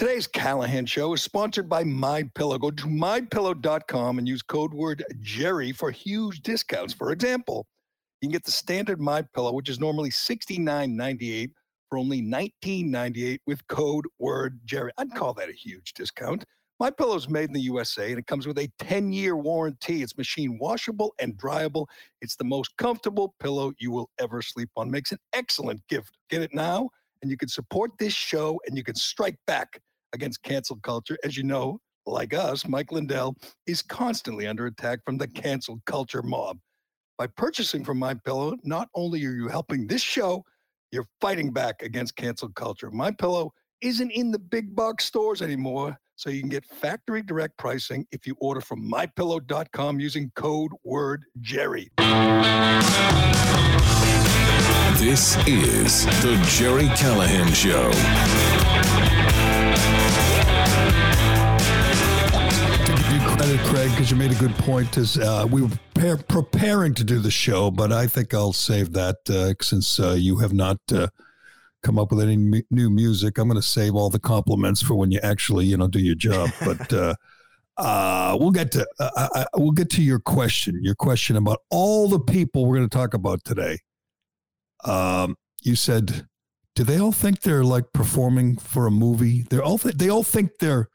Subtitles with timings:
[0.00, 2.56] Today's Callahan Show is sponsored by My Pillow.
[2.56, 6.94] Go to mypillow.com and use code word Gerry for huge discounts.
[6.94, 7.66] For example,
[8.22, 11.50] you can get the standard My Pillow, which is normally $69.98
[11.90, 14.90] for only $19.98 with code word Gerry.
[14.96, 16.46] I'd call that a huge discount.
[16.78, 20.02] My Pillow is made in the USA and it comes with a 10-year warranty.
[20.02, 21.84] It's machine washable and dryable.
[22.22, 24.90] It's the most comfortable pillow you will ever sleep on.
[24.90, 26.16] Makes an excellent gift.
[26.30, 26.88] Get it now
[27.20, 29.78] and you can support this show and you can strike back
[30.12, 31.18] against cancel culture.
[31.24, 36.22] As you know, like us, Mike Lindell is constantly under attack from the cancel culture
[36.22, 36.58] mob.
[37.18, 40.42] By purchasing from My Pillow, not only are you helping this show,
[40.90, 42.90] you're fighting back against cancel culture.
[42.90, 47.56] My Pillow isn't in the big box stores anymore, so you can get factory direct
[47.56, 51.90] pricing if you order from mypillow.com using code word Gerry.
[54.98, 57.90] This is the Gerry Callahan Show.
[63.40, 64.98] Credit, Craig, because you made a good point.
[64.98, 68.92] Is uh, we were prepare, preparing to do the show, but I think I'll save
[68.92, 71.08] that uh, since uh, you have not uh,
[71.82, 73.38] come up with any mu- new music.
[73.38, 76.16] I'm going to save all the compliments for when you actually, you know, do your
[76.16, 76.50] job.
[76.60, 77.14] But uh,
[77.78, 80.78] uh, we'll get to uh, I- we'll get to your question.
[80.82, 83.78] Your question about all the people we're going to talk about today.
[84.84, 86.26] Um, you said,
[86.74, 89.46] do they all think they're like performing for a movie?
[89.48, 90.88] They're all th- they all think they're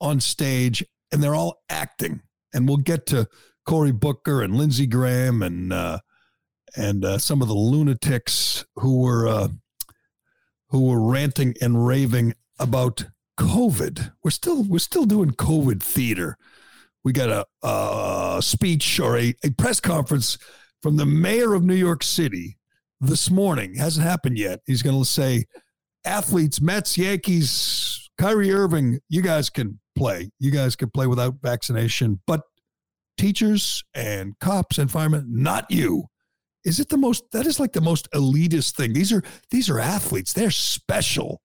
[0.00, 2.22] on stage and they're all acting.
[2.54, 3.28] And we'll get to
[3.66, 6.00] Cory Booker and Lindsey Graham and uh,
[6.74, 9.48] and uh, some of the lunatics who were uh,
[10.70, 13.06] who were ranting and raving about
[13.38, 14.12] COVID.
[14.24, 16.36] We're still we're still doing COVID theater.
[17.04, 20.38] We got a, a speech or a, a press conference
[20.80, 22.58] from the mayor of New York City
[23.00, 23.74] this morning.
[23.74, 24.60] Hasn't happened yet.
[24.66, 25.46] He's going to say,
[26.04, 30.30] athletes, Mets, Yankees, Kyrie Irving, you guys can play.
[30.38, 32.42] You guys can play without vaccination, but
[33.18, 36.04] teachers and cops and firemen, not you.
[36.64, 37.24] Is it the most?
[37.32, 38.92] That is like the most elitist thing.
[38.92, 40.32] These are these are athletes.
[40.32, 41.42] They're special,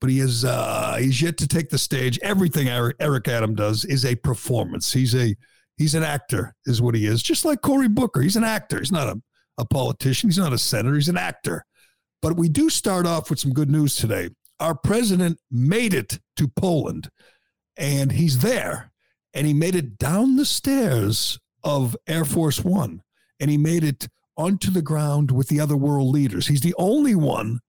[0.00, 2.18] but he is uh, he's yet to take the stage.
[2.20, 4.92] Everything Eric, Eric Adam does is a performance.
[4.92, 5.36] He's a
[5.76, 7.22] he's an actor, is what he is.
[7.22, 8.78] Just like Cory Booker, he's an actor.
[8.78, 9.20] He's not a,
[9.58, 10.28] a politician.
[10.28, 10.96] He's not a senator.
[10.96, 11.64] He's an actor.
[12.20, 14.30] But we do start off with some good news today.
[14.58, 17.08] Our president made it to Poland,
[17.80, 18.92] and he's there,
[19.34, 23.02] and he made it down the stairs of Air Force One,
[23.40, 26.46] and he made it onto the ground with the other world leaders.
[26.46, 27.60] He's the only one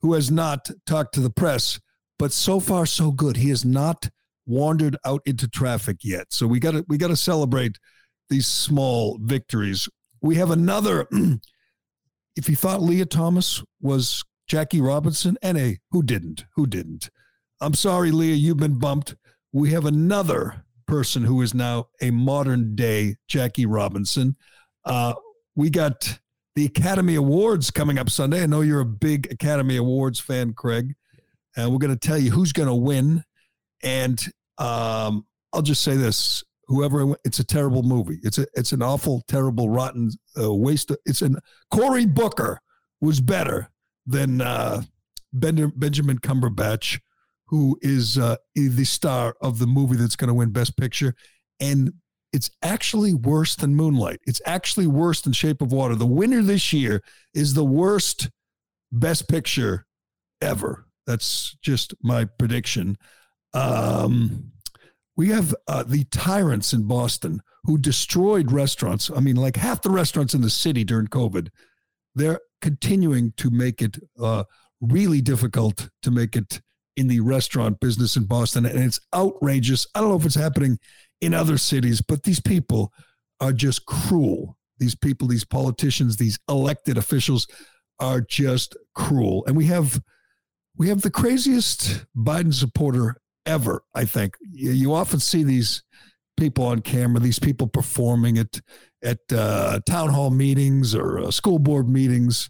[0.00, 1.80] who has not talked to the press,
[2.18, 3.36] but so far so good.
[3.36, 4.08] He has not
[4.46, 6.28] wandered out into traffic yet.
[6.30, 7.78] So we got to we got to celebrate
[8.28, 9.88] these small victories.
[10.22, 11.08] We have another
[12.36, 16.44] if you thought Lia Thomas was Jackie Robinson, NA, who didn't?
[16.56, 17.10] Who didn't?
[17.60, 19.14] I'm sorry, Lia, you've been bumped.
[19.52, 24.36] We have another person who is now a modern day Jackie Robinson.
[24.84, 25.14] Uh,
[25.56, 26.18] we got
[26.54, 28.42] the Academy Awards coming up Sunday.
[28.42, 30.94] I know you're a big Academy Awards fan, Craig.
[31.56, 33.24] And we're going to tell you who's going to win.
[33.82, 34.20] And
[34.58, 38.18] um, I'll just say this: whoever it's a terrible movie.
[38.22, 40.90] It's a it's an awful, terrible, rotten uh, waste.
[40.90, 41.36] Of, it's an
[41.70, 42.60] Cory Booker
[43.00, 43.70] was better
[44.06, 44.82] than uh,
[45.32, 47.00] ben, Benjamin Cumberbatch,
[47.50, 51.16] who is uh, the star of the movie that's going to win Best Picture,
[51.58, 51.92] and
[52.32, 54.20] it's actually worse than Moonlight.
[54.24, 55.96] It's actually worse than Shape of Water.
[55.96, 57.02] The winner this year
[57.34, 58.30] is the worst
[58.92, 59.84] Best Picture
[60.40, 60.86] ever.
[61.08, 62.96] That's just my prediction.
[63.52, 64.52] Um,
[65.16, 69.10] we have uh, the tyrants in Boston who destroyed restaurants.
[69.10, 71.48] I mean, like half the restaurants in the city during COVID.
[72.14, 74.44] They're continuing to make it uh,
[74.80, 76.60] really difficult to make it
[76.96, 79.86] in the restaurant business in Boston, and it's outrageous.
[79.94, 80.78] I don't know if it's happening
[81.20, 82.92] in other cities, but these people
[83.40, 84.56] are just cruel.
[84.78, 87.46] These people, these politicians, these elected officials
[87.98, 89.44] are just cruel.
[89.46, 90.00] And we have
[90.76, 94.36] we have the craziest Biden supporter ever, I think.
[94.50, 95.82] You, often see these
[96.38, 98.60] people on camera, these people performing at
[99.02, 102.48] at uh, town hall meetings or uh, school board meetings.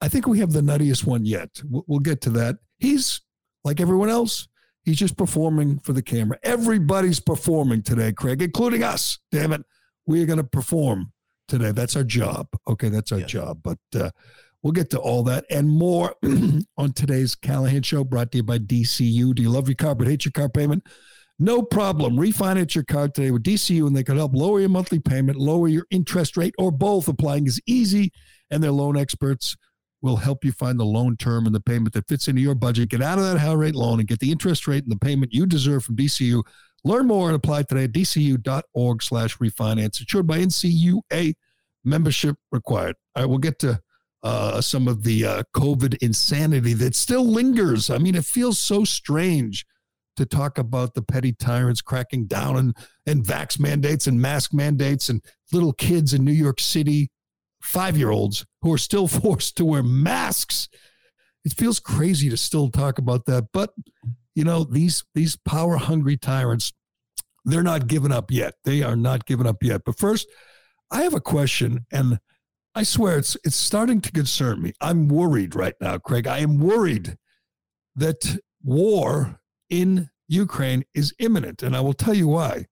[0.00, 1.48] I think we have the nuttiest one yet.
[1.64, 2.56] We'll, we'll get to that.
[2.78, 3.20] He's
[3.66, 4.46] like everyone else.
[4.84, 6.38] He's just performing for the camera.
[6.44, 9.18] Everybody's performing today, Craig, including us.
[9.32, 9.62] Damn it,
[10.06, 11.12] we are going to perform
[11.48, 11.72] today.
[11.72, 12.46] That's our job.
[12.68, 13.26] Okay, that's our Yeah.
[13.26, 13.58] job.
[13.64, 14.10] But uh,
[14.62, 16.14] we'll get to all that and more
[16.78, 19.34] on today's Callahan Show, brought to you by DCU.
[19.34, 20.86] Do you love your car but hate your car payment?
[21.40, 22.16] No problem.
[22.16, 25.66] Refinance your car today with DCU, and they can help lower your monthly payment, lower
[25.66, 27.08] your interest rate, or both.
[27.08, 28.12] Applying is easy,
[28.52, 29.56] and their loan experts
[30.02, 32.90] will help you find the loan term and the payment that fits into your budget.
[32.90, 35.32] Get out of that high rate loan and get the interest rate and the payment
[35.32, 36.42] you deserve from DCU.
[36.84, 40.00] Learn more and apply today at dcu.org slash refinance.
[40.00, 41.34] Insured by NCUA
[41.84, 42.96] membership required.
[43.14, 43.80] All right, we'll get to
[44.22, 47.90] uh, some of the uh, COVID insanity that still lingers.
[47.90, 49.64] I mean, it feels so strange
[50.16, 52.76] to talk about the petty tyrants cracking down and,
[53.06, 55.22] and vax mandates and mask mandates and
[55.52, 57.10] little kids in New York City
[57.66, 60.68] five year olds who are still forced to wear masks.
[61.44, 63.70] It feels crazy to still talk about that, but
[64.34, 66.72] you know these these power hungry tyrants,
[67.44, 68.54] they're not giving up yet.
[68.64, 69.82] They are not giving up yet.
[69.84, 70.28] But first,
[70.90, 72.18] I have a question, and
[72.74, 74.72] I swear it's it's starting to concern me.
[74.80, 76.26] I'm worried right now, Craig.
[76.26, 77.16] I am worried
[77.94, 79.40] that war
[79.70, 82.66] in Ukraine is imminent, and I will tell you why.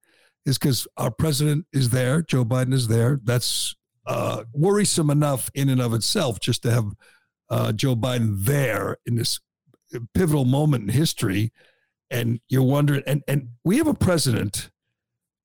[0.44, 3.18] Is because our president is there, Joe Biden is there.
[3.24, 3.74] That's
[4.06, 6.92] uh, worrisome enough in and of itself just to have
[7.50, 9.40] uh, Joe Biden there in this
[10.14, 11.52] pivotal moment in history.
[12.10, 14.70] And you're wondering, and, and we have a president,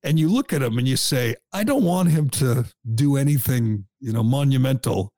[0.02, 3.86] and you look at him and you say, I don't want him to do anything,
[3.98, 5.12] you know, monumental.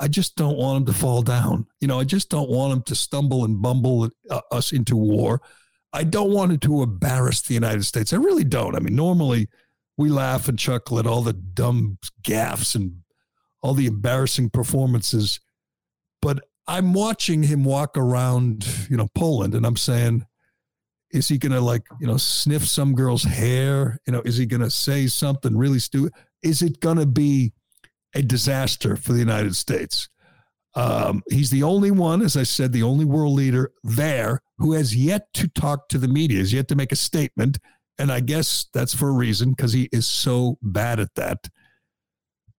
[0.00, 1.66] I just don't want him to fall down.
[1.80, 5.40] You know, I just don't want him to stumble and bumble uh, us into war.
[5.92, 8.12] I don't want him to embarrass the United States.
[8.12, 8.74] I really don't.
[8.74, 9.48] I mean, normally,
[9.96, 13.02] we laugh and chuckle at all the dumb gaffes and
[13.62, 15.40] all the embarrassing performances.
[16.20, 20.26] But I'm watching him walk around, you know, Poland, and I'm saying,
[21.12, 24.00] is he going to like, you know, sniff some girl's hair?
[24.06, 26.12] You know, is he going to say something really stupid?
[26.42, 27.52] Is it going to be
[28.14, 30.08] a disaster for the United States?
[30.74, 34.96] Um, he's the only one, as I said, the only world leader there who has
[34.96, 37.58] yet to talk to the media, has yet to make a statement
[37.98, 41.48] and I guess that's for a reason because he is so bad at that.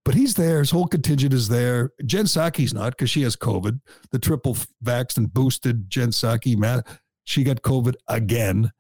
[0.03, 0.59] But he's there.
[0.59, 1.91] His whole contingent is there.
[2.05, 3.81] Jen Psaki's not because she has COVID.
[4.11, 6.83] The triple vaxxed and boosted Jen Psaki,
[7.23, 8.71] she got COVID again.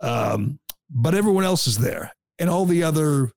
[0.00, 2.12] Um, but everyone else is there.
[2.38, 3.32] And all the other,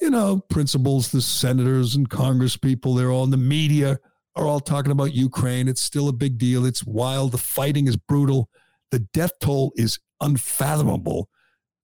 [0.00, 3.98] you know, principals, the senators and Congress people, they're all in the media,
[4.36, 5.66] are all talking about Ukraine.
[5.66, 6.64] It's still a big deal.
[6.64, 7.32] It's wild.
[7.32, 8.48] The fighting is brutal.
[8.92, 11.28] The death toll is unfathomable.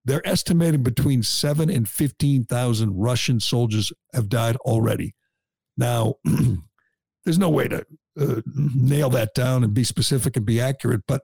[0.05, 5.15] They're estimating between seven and 15,000 Russian soldiers have died already.
[5.77, 6.17] Now,
[7.25, 7.87] there's no way to
[8.21, 11.23] uh, nail that down and be specific and be accurate, but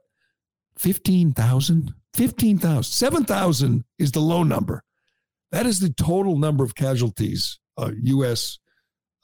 [0.79, 1.95] 15,000?
[2.15, 2.83] 15,000.
[2.83, 4.83] 7,000 is the low number.
[5.53, 8.59] That is the total number of casualties, uh, U.S.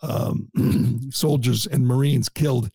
[0.02, 2.70] Um, soldiers and Marines killed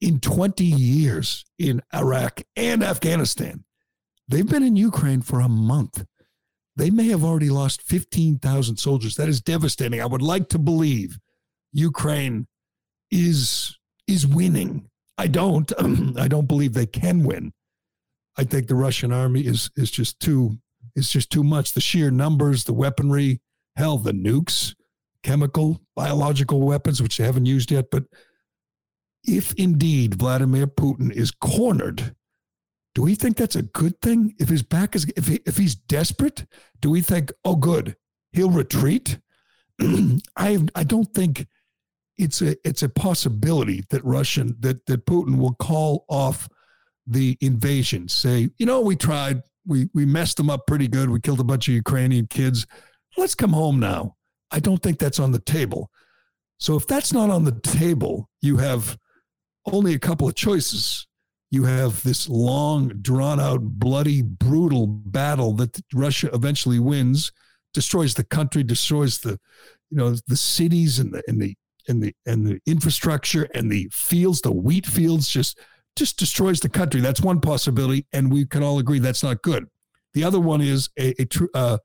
[0.00, 3.64] in 20 years in Iraq and Afghanistan.
[4.28, 6.04] They've been in Ukraine for a month
[6.76, 9.14] they may have already lost 15,000 soldiers.
[9.14, 10.00] That is devastating.
[10.00, 11.18] I would like to believe
[11.72, 12.46] Ukraine
[13.10, 13.76] is
[14.06, 14.90] is winning.
[15.16, 15.72] I don't.
[16.18, 17.52] I don't believe they can win.
[18.36, 20.58] I think the Russian army is is just too
[20.96, 21.72] is just too much.
[21.72, 23.40] The sheer numbers, the weaponry,
[23.76, 24.74] hell, the nukes,
[25.22, 27.86] chemical, biological weapons, which they haven't used yet.
[27.90, 28.04] But
[29.24, 32.14] if indeed Vladimir Putin is cornered
[32.94, 34.34] do we think that's a good thing?
[34.38, 36.46] If his back is, if, he, if he's desperate,
[36.80, 37.96] do we think, oh, good,
[38.32, 39.18] he'll retreat?
[39.80, 41.46] I, I don't think
[42.16, 46.48] it's a, it's a possibility that Russian, that, that Putin will call off
[47.06, 51.10] the invasion, say, you know, we tried, we, we messed them up pretty good.
[51.10, 52.66] We killed a bunch of Ukrainian kids.
[53.16, 54.16] Let's come home now.
[54.50, 55.90] I don't think that's on the table.
[56.58, 58.96] So if that's not on the table, you have
[59.66, 61.06] only a couple of choices
[61.54, 67.32] you have this long, drawn out, bloody, brutal battle that Russia eventually wins,
[67.72, 69.38] destroys the country, destroys the,
[69.90, 71.54] you know, the cities and the and the
[71.88, 75.58] and the and the infrastructure and the fields, the wheat fields, just
[75.96, 77.00] just destroys the country.
[77.00, 79.66] That's one possibility, and we can all agree that's not good.
[80.12, 81.78] The other one is a a, uh,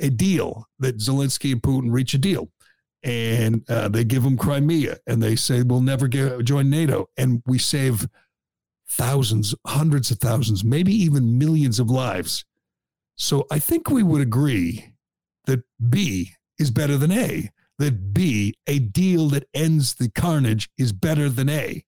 [0.00, 2.50] a deal that Zelensky and Putin reach a deal,
[3.02, 7.42] and uh, they give them Crimea, and they say we'll never get, join NATO, and
[7.46, 8.08] we save
[8.88, 12.44] thousands, hundreds of thousands, maybe even millions of lives.
[13.16, 14.92] So I think we would agree
[15.46, 20.92] that B is better than A, that B, a deal that ends the carnage, is
[20.92, 21.84] better than A.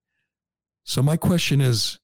[0.84, 1.98] So my question is,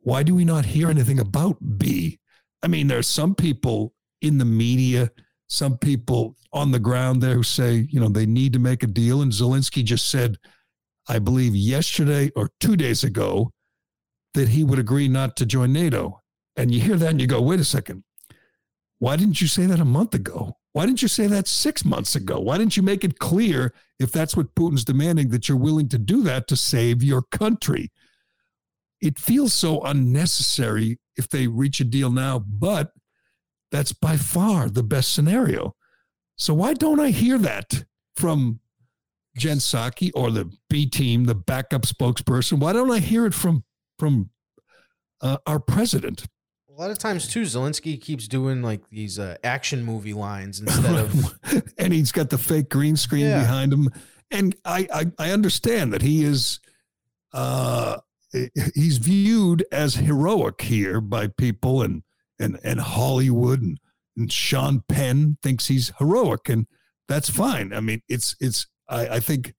[0.00, 2.18] why do we not hear anything about B?
[2.62, 5.10] I mean, there are some people in the media,
[5.48, 8.86] some people on the ground there who say, you know, they need to make a
[8.86, 9.22] deal.
[9.22, 10.36] And Zelensky just said,
[11.08, 13.52] I believe yesterday or two days ago,
[14.34, 16.20] that he would agree not to join NATO.
[16.56, 18.04] And you hear that and you go, wait a second,
[18.98, 20.56] why didn't you say that a month ago?
[20.72, 22.38] Why didn't you say that six months ago?
[22.38, 25.98] Why didn't you make it clear if that's what Putin's demanding that you're willing to
[25.98, 27.90] do that to save your country?
[29.00, 32.92] It feels so unnecessary if they reach a deal now, but
[33.72, 35.74] that's by far the best scenario.
[36.36, 37.84] So why don't I hear that
[38.16, 38.60] from
[39.36, 42.58] Jen Psaki or the B team, the backup spokesperson?
[42.58, 43.64] Why don't I hear it from
[44.00, 44.30] from
[45.20, 46.24] uh, our president?
[46.68, 50.96] A lot of times too, Zelensky keeps doing like these uh, action movie lines instead
[50.96, 53.40] of, and he's got the fake green screen Yeah.
[53.40, 53.90] behind him.
[54.30, 56.60] And I, I I understand that he is
[57.32, 57.98] uh
[58.74, 62.02] he's viewed as heroic here by people and
[62.38, 63.78] and and Hollywood and,
[64.16, 66.66] and Sean Penn thinks he's heroic and
[67.08, 67.72] that's fine.
[67.72, 69.52] I mean it's it's I, I think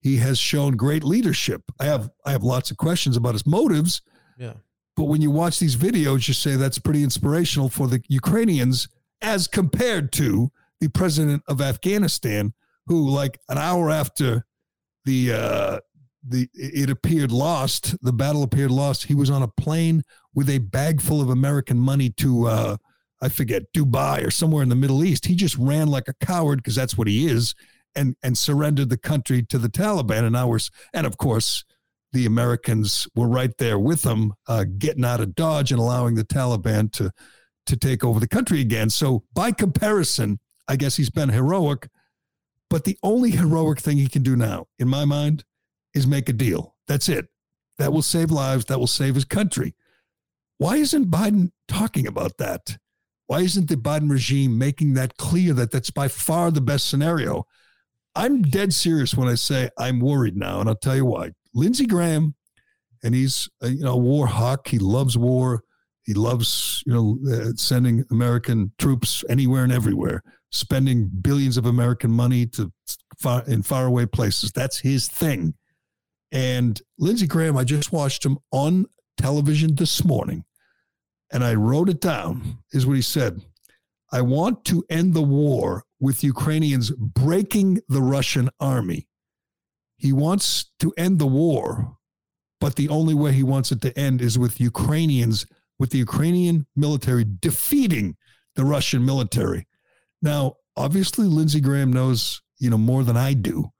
[0.00, 1.62] he has shown great leadership.
[1.80, 4.02] I have I have lots of questions about his motives,
[4.38, 4.54] yeah.
[4.96, 8.88] but when you watch these videos, you say that's pretty inspirational for the Ukrainians
[9.22, 10.50] as compared to
[10.80, 12.54] the president of Afghanistan,
[12.86, 14.44] who, like an hour after
[15.04, 15.80] the uh,
[16.26, 20.02] the it appeared lost, the battle appeared lost, he was on a plane
[20.34, 22.76] with a bag full of American money to uh,
[23.20, 25.26] I forget Dubai or somewhere in the Middle East.
[25.26, 27.54] He just ran like a coward because that's what he is,
[27.94, 30.24] and and surrendered the country to the Taliban.
[30.24, 31.64] And ours, and of course,
[32.12, 36.24] the Americans were right there with them, uh, getting out of Dodge and allowing the
[36.24, 37.10] Taliban to
[37.66, 38.90] to take over the country again.
[38.90, 41.88] So by comparison, I guess he's been heroic.
[42.70, 45.44] But the only heroic thing he can do now, in my mind,
[45.94, 46.76] is make a deal.
[46.86, 47.28] That's it.
[47.78, 48.66] That will save lives.
[48.66, 49.74] That will save his country.
[50.58, 52.76] Why isn't Biden talking about that?
[53.26, 57.46] Why isn't the Biden regime making that clear that that's by far the best scenario?
[58.14, 61.30] I'm dead serious when I say I'm worried now, and I'll tell you why.
[61.54, 62.34] Lindsey Graham,
[63.02, 64.68] and he's a, you know a war hawk.
[64.68, 65.62] He loves war.
[66.02, 72.10] He loves you know uh, sending American troops anywhere and everywhere, spending billions of American
[72.10, 72.72] money to
[73.18, 74.52] far in faraway places.
[74.52, 75.54] That's his thing.
[76.32, 78.86] And Lindsey Graham, I just watched him on
[79.16, 80.44] television this morning,
[81.32, 82.58] and I wrote it down.
[82.72, 83.40] Is what he said.
[84.10, 89.08] I want to end the war with Ukrainians breaking the Russian army.
[89.96, 91.96] He wants to end the war,
[92.60, 95.46] but the only way he wants it to end is with Ukrainians,
[95.78, 98.16] with the Ukrainian military defeating
[98.54, 99.66] the Russian military.
[100.22, 103.70] Now, obviously, Lindsey Graham knows, you know, more than I do.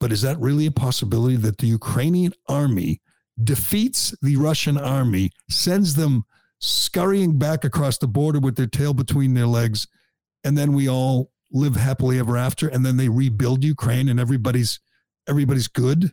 [0.00, 3.00] But is that really a possibility that the Ukrainian army
[3.42, 6.24] defeats the Russian army, sends them
[6.60, 9.86] scurrying back across the border with their tail between their legs,
[10.44, 14.80] and then we all live happily ever after, and then they rebuild Ukraine and everybody's
[15.28, 16.12] everybody's good?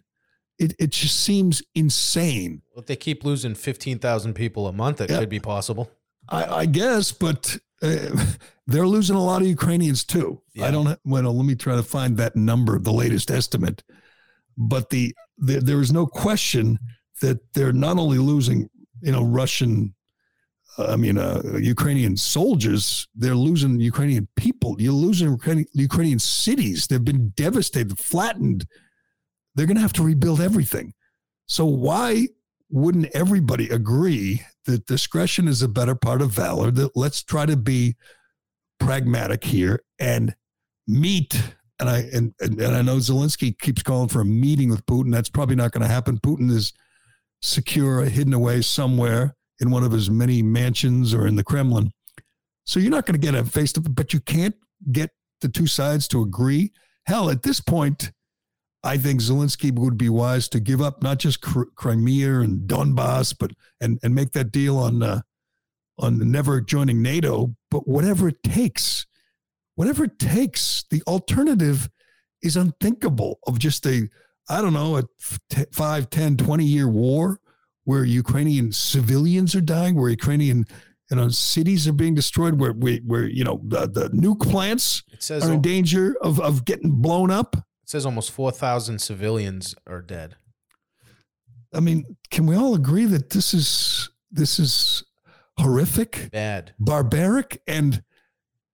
[0.57, 2.61] It it just seems insane.
[2.75, 5.19] If they keep losing fifteen thousand people a month, it Yeah.
[5.19, 5.89] could be possible.
[6.27, 8.25] I, I guess, but uh,
[8.67, 10.41] they're losing a lot of Ukrainians too.
[10.53, 10.67] Yeah.
[10.67, 10.99] I don't.
[11.05, 13.83] Well, let me try to find that number, the latest estimate.
[14.57, 16.77] But the, the there is no question
[17.21, 18.69] that they're not only losing,
[19.01, 19.95] you know, Russian,
[20.87, 23.07] I mean, uh, Ukrainian soldiers.
[23.15, 24.75] They're losing Ukrainian people.
[24.79, 26.87] You're losing Ukrainian, Ukrainian cities.
[26.87, 28.65] They've been devastated, flattened.
[29.55, 30.93] They're going to have to rebuild everything.
[31.47, 32.27] So why
[32.69, 36.71] wouldn't everybody agree that discretion is a better part of valor?
[36.71, 37.95] That let's try to be
[38.79, 40.35] pragmatic here and
[40.87, 41.41] meet.
[41.79, 45.11] And I and, and, and I know Zelensky keeps calling for a meeting with Putin.
[45.11, 46.19] That's probably not going to happen.
[46.19, 46.73] Putin is
[47.41, 51.91] secure, hidden away somewhere in one of his many mansions or in the Kremlin.
[52.65, 54.55] So you're not going to get a face to, but you can't
[54.91, 55.11] get
[55.41, 56.71] the two sides to agree.
[57.05, 58.11] Hell, at this point,
[58.83, 63.51] I think Zelensky would be wise to give up not just Crimea and Donbass, but
[63.81, 65.21] and and make that deal on uh,
[65.97, 69.05] on never joining NATO, but whatever it takes,
[69.75, 70.85] whatever it takes.
[70.89, 71.89] The alternative
[72.41, 74.09] is unthinkable of just a
[74.49, 75.03] I don't know a
[75.49, 77.39] t- 5, 10, 20 year war
[77.89, 80.67] where Ukrainian civilians are dying, where Ukrainian
[81.09, 85.01] you know cities are being destroyed, where we where you know the, the nuke plants
[85.31, 87.55] are in danger of of getting blown up.
[87.55, 90.35] It says almost four thousand civilians are dead.
[91.73, 95.03] I mean, can we all agree that this is this is
[95.57, 96.75] horrific, Bad.
[96.77, 98.03] barbaric, and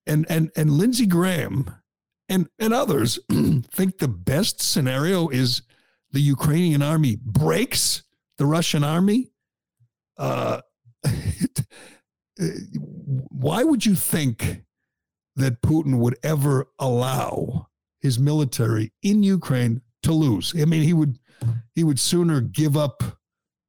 [0.05, 1.74] and and and Lindsey Graham
[2.27, 3.17] and and others
[3.72, 5.62] think the best scenario is
[6.12, 8.03] the Ukrainian army breaks
[8.38, 9.32] the Russian army?
[10.18, 10.62] Uh,
[12.38, 14.63] why would you think
[15.36, 17.68] that Putin would ever allow
[18.01, 20.54] his military in Ukraine to lose?
[20.60, 21.18] I mean, he would
[21.74, 23.04] he would sooner give up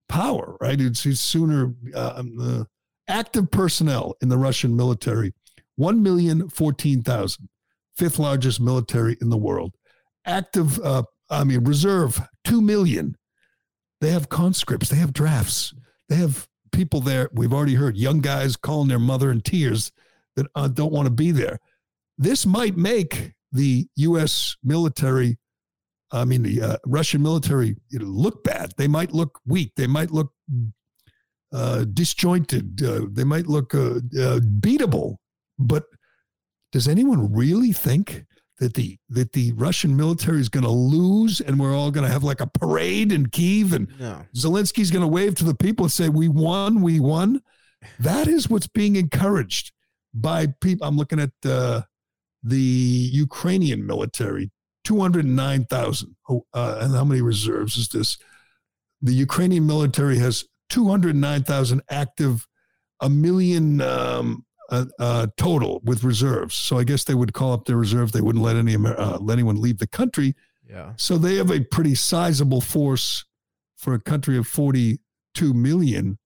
[0.09, 0.79] power, right?
[0.79, 2.67] He'd, he'd sooner uh, the
[3.09, 5.33] active personnel in the Russian military,
[5.77, 7.49] one million fourteen thousand.
[7.97, 9.75] fifth largest military in the world.
[10.25, 13.17] Active, uh, I mean, reserve, 2 million.
[14.01, 15.75] They have conscripts, they have drafts,
[16.09, 17.31] they have people there.
[17.33, 19.93] We've already heard young guys calling their mother in tears
[20.37, 21.59] that uh, don't want to be there.
[22.19, 24.57] This might make the U.S.
[24.63, 25.39] military,
[26.13, 28.73] I mean, the uh, Russian military, look bad.
[28.77, 29.73] They might look weak.
[29.77, 30.33] They might look
[31.53, 32.83] uh, disjointed.
[32.83, 35.17] Uh, they might look uh, uh, beatable.
[35.59, 35.85] But
[36.73, 38.26] does anyone really think
[38.59, 42.13] that the that the Russian military is going to lose and we're all going to
[42.13, 44.25] have like a parade in Kiev and No.
[44.35, 47.43] Zelensky's going to wave to the people and say, "We won, we won."
[48.01, 49.73] That is what's being encouraged
[50.15, 50.87] by people.
[50.87, 51.83] I'm looking at uh,
[52.43, 54.51] the Ukrainian military,
[54.85, 56.17] two hundred nine thousand.
[56.29, 58.17] Oh, uh, and how many reserves is this?
[59.03, 62.47] The Ukrainian military has two hundred nine thousand active,
[63.01, 66.55] a million um, uh, uh, total with reserves.
[66.55, 68.13] So I guess they would call up their reserves.
[68.13, 70.35] They wouldn't let any uh, let anyone leave the country.
[70.69, 70.93] Yeah.
[70.97, 73.25] So they have a pretty sizable force
[73.77, 76.19] for a country of 42 million,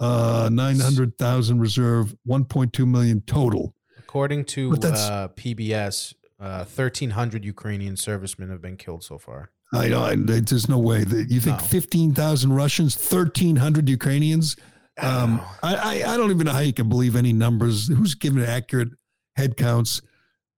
[0.00, 3.74] uh, 900,000 reserve, 1.2 million total.
[3.98, 9.50] According to uh, PBS, uh, 1,300 Ukrainian servicemen have been killed so far.
[9.72, 10.02] I know.
[10.02, 11.64] I, there's no way that you think No.
[11.64, 14.56] 15,000 Russians, 1,300 Ukrainians.
[14.98, 17.88] Um, I, I, I don't even know how you can believe any numbers.
[17.88, 18.88] Who's giving accurate
[19.36, 20.02] head counts?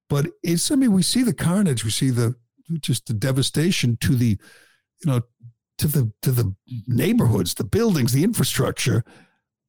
[0.09, 1.85] But it's, I mean, we see the carnage.
[1.85, 2.35] We see the,
[2.81, 4.39] just the devastation to the,
[5.05, 5.21] you know,
[5.79, 6.55] to the, to the
[6.87, 9.05] neighborhoods, the buildings, the infrastructure.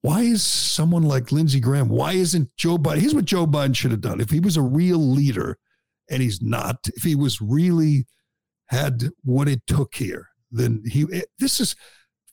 [0.01, 2.99] Why is someone like Lindsey Graham, why isn't Joe Biden?
[2.99, 4.19] Here's what Joe Biden should have done.
[4.19, 5.57] If he was a real leader,
[6.09, 8.07] and he's not, if he was really
[8.67, 11.05] had what it took here, then he,
[11.39, 11.75] this is,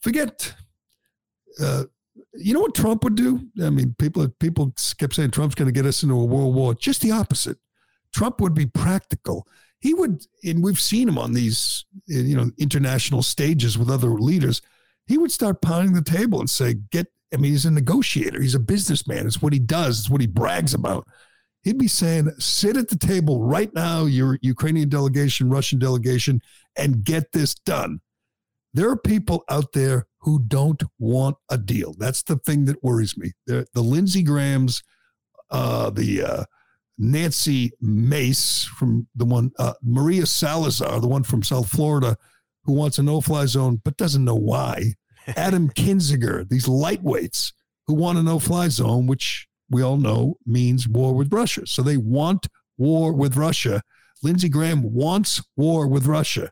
[0.01, 0.53] forget,
[1.61, 1.83] uh,
[2.33, 3.47] you know what Trump would do?
[3.61, 6.75] I mean, people people kept saying Trump's going to get us into a world war.
[6.75, 7.57] Just the opposite.
[8.13, 9.47] Trump would be practical.
[9.79, 14.61] He would, and we've seen him on these, you know, international stages with other leaders.
[15.07, 18.41] He would start pounding the table and say, "Get." I mean, he's a negotiator.
[18.41, 19.27] He's a businessman.
[19.27, 19.99] It's what he does.
[19.99, 21.07] It's what he brags about.
[21.63, 26.41] He'd be saying, "Sit at the table right now, your Ukrainian delegation, Russian delegation,
[26.75, 28.01] and get this done."
[28.73, 31.93] There are people out there who don't want a deal.
[31.97, 33.31] That's the thing that worries me.
[33.47, 34.83] The, the Lindsey Grahams,
[35.49, 36.43] uh, the uh,
[36.97, 42.17] Nancy Mace from the one, uh, Maria Salazar, the one from South Florida,
[42.63, 44.93] who wants a no-fly zone but doesn't know why.
[45.27, 47.53] Adam Kinzinger, these lightweights
[47.87, 51.65] who want a no-fly zone, which we all know means war with Russia.
[51.65, 53.81] So they want war with Russia.
[54.21, 56.51] Lindsey Graham wants war with Russia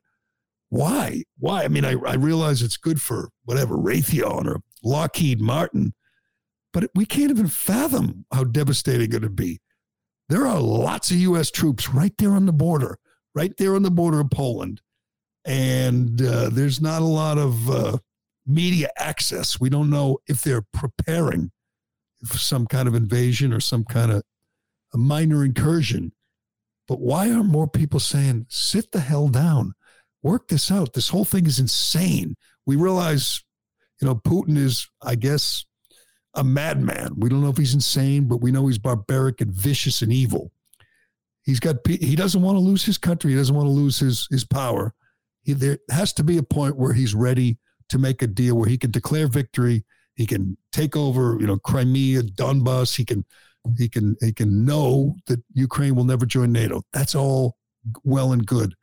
[0.69, 1.23] why?
[1.39, 1.63] Why?
[1.63, 5.93] I mean, I, I realize it's good for whatever Raytheon or Lockheed Martin,
[6.73, 9.59] but we can't even fathom how devastating it would be.
[10.29, 11.49] There are lots of U.S.
[11.51, 12.97] troops right there on the border,
[13.33, 14.81] right there on the border of Poland,
[15.45, 17.97] and uh, there's not a lot of uh,
[18.45, 19.59] media access.
[19.59, 21.51] We don't know if they're preparing
[22.25, 24.23] for some kind of invasion or some kind of
[24.93, 26.11] a minor incursion.
[26.87, 29.73] But why are more people saying, sit the hell down?
[30.27, 30.93] Work this out.
[30.93, 32.35] This whole thing is insane.
[32.65, 33.43] We realize,
[34.01, 35.65] you know, Putin is, I guess,
[36.33, 37.13] a madman.
[37.17, 40.51] We don't know if he's insane, but we know he's barbaric and vicious and evil.
[41.43, 41.77] He's got.
[41.87, 43.31] He doesn't want to lose his country.
[43.31, 44.93] He doesn't want to lose his his power.
[45.43, 48.69] He, there has to be a point where he's ready to make a deal where
[48.69, 49.85] he can declare victory.
[50.15, 52.97] He can take over, you know, Crimea, Donbass.
[52.97, 53.23] He can,
[53.77, 56.81] he can, he can know that Ukraine will never join NATO.
[56.91, 57.55] That's all
[58.03, 58.75] well and good.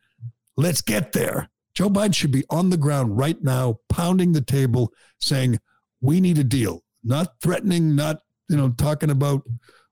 [0.57, 1.51] Let's get there.
[1.75, 5.59] Joe Biden should be on the ground right now, pounding the table, saying,
[6.01, 6.83] We need a deal.
[7.03, 9.43] Not threatening, not, you know, talking about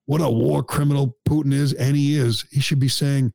[0.06, 2.44] what a war criminal Putin is, and he is.
[2.50, 3.32] He should be saying,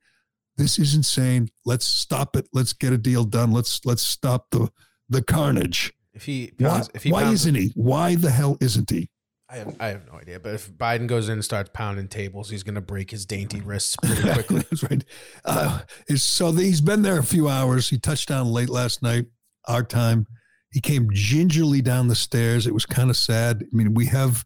[0.55, 1.49] This is insane.
[1.65, 2.47] Let's stop it.
[2.53, 3.51] Let's get a deal done.
[3.51, 4.69] Let's let's stop the
[5.09, 5.93] the carnage.
[6.13, 7.71] If he Why, if he why pounds- isn't he?
[7.75, 9.09] Why the hell isn't he?
[9.49, 10.39] I have, I have no idea.
[10.39, 13.61] But if Biden goes in and starts pounding tables, he's going to break his dainty
[13.61, 14.59] wrists pretty quickly.
[14.69, 15.03] That's right.
[15.45, 15.79] Uh,
[16.15, 17.89] so he's been there a few hours.
[17.89, 19.27] He touched down late last night,
[19.65, 20.27] our time.
[20.71, 22.67] He came gingerly down the stairs.
[22.67, 23.63] It was kind of sad.
[23.63, 24.43] I mean, we have,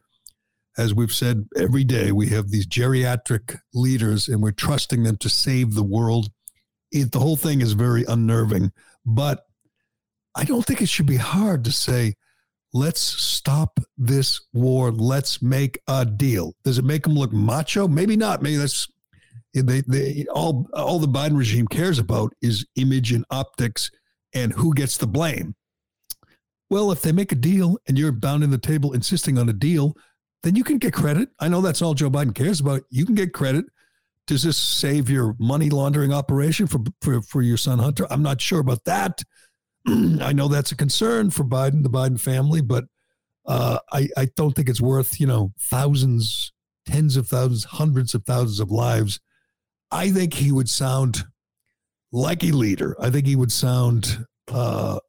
[0.77, 5.29] as we've said every day, we have these geriatric leaders and we're trusting them to
[5.29, 6.29] save the world.
[6.91, 8.71] It, the whole thing is very unnerving.
[9.03, 9.45] But
[10.35, 12.13] I don't think it should be hard to say,
[12.73, 14.91] let's stop this war.
[14.91, 16.53] Let's make a deal.
[16.63, 17.88] Does it make them look macho?
[17.88, 18.41] Maybe not.
[18.41, 18.88] Maybe that's
[19.53, 23.91] they, they all all the Biden regime cares about is image and optics
[24.34, 25.55] and who gets the blame.
[26.69, 29.53] Well, if they make a deal and you're bound in the table insisting on a
[29.53, 29.93] deal,
[30.43, 31.29] then you can get credit.
[31.39, 32.84] I know that's all Joe Biden cares about.
[32.89, 33.65] You can get credit
[34.25, 38.07] Does this save your money laundering operation for for, for your son Hunter?
[38.10, 39.21] I'm not sure about that.
[40.22, 42.86] I know that's a concern for Biden, the Biden family, but
[43.46, 46.54] uh, I I don't think it's worth you know thousands,
[46.86, 49.20] tens of thousands, hundreds of thousands of lives.
[49.91, 51.24] I think he would sound
[52.12, 52.96] like a leader.
[53.00, 55.00] I think he would sound uh,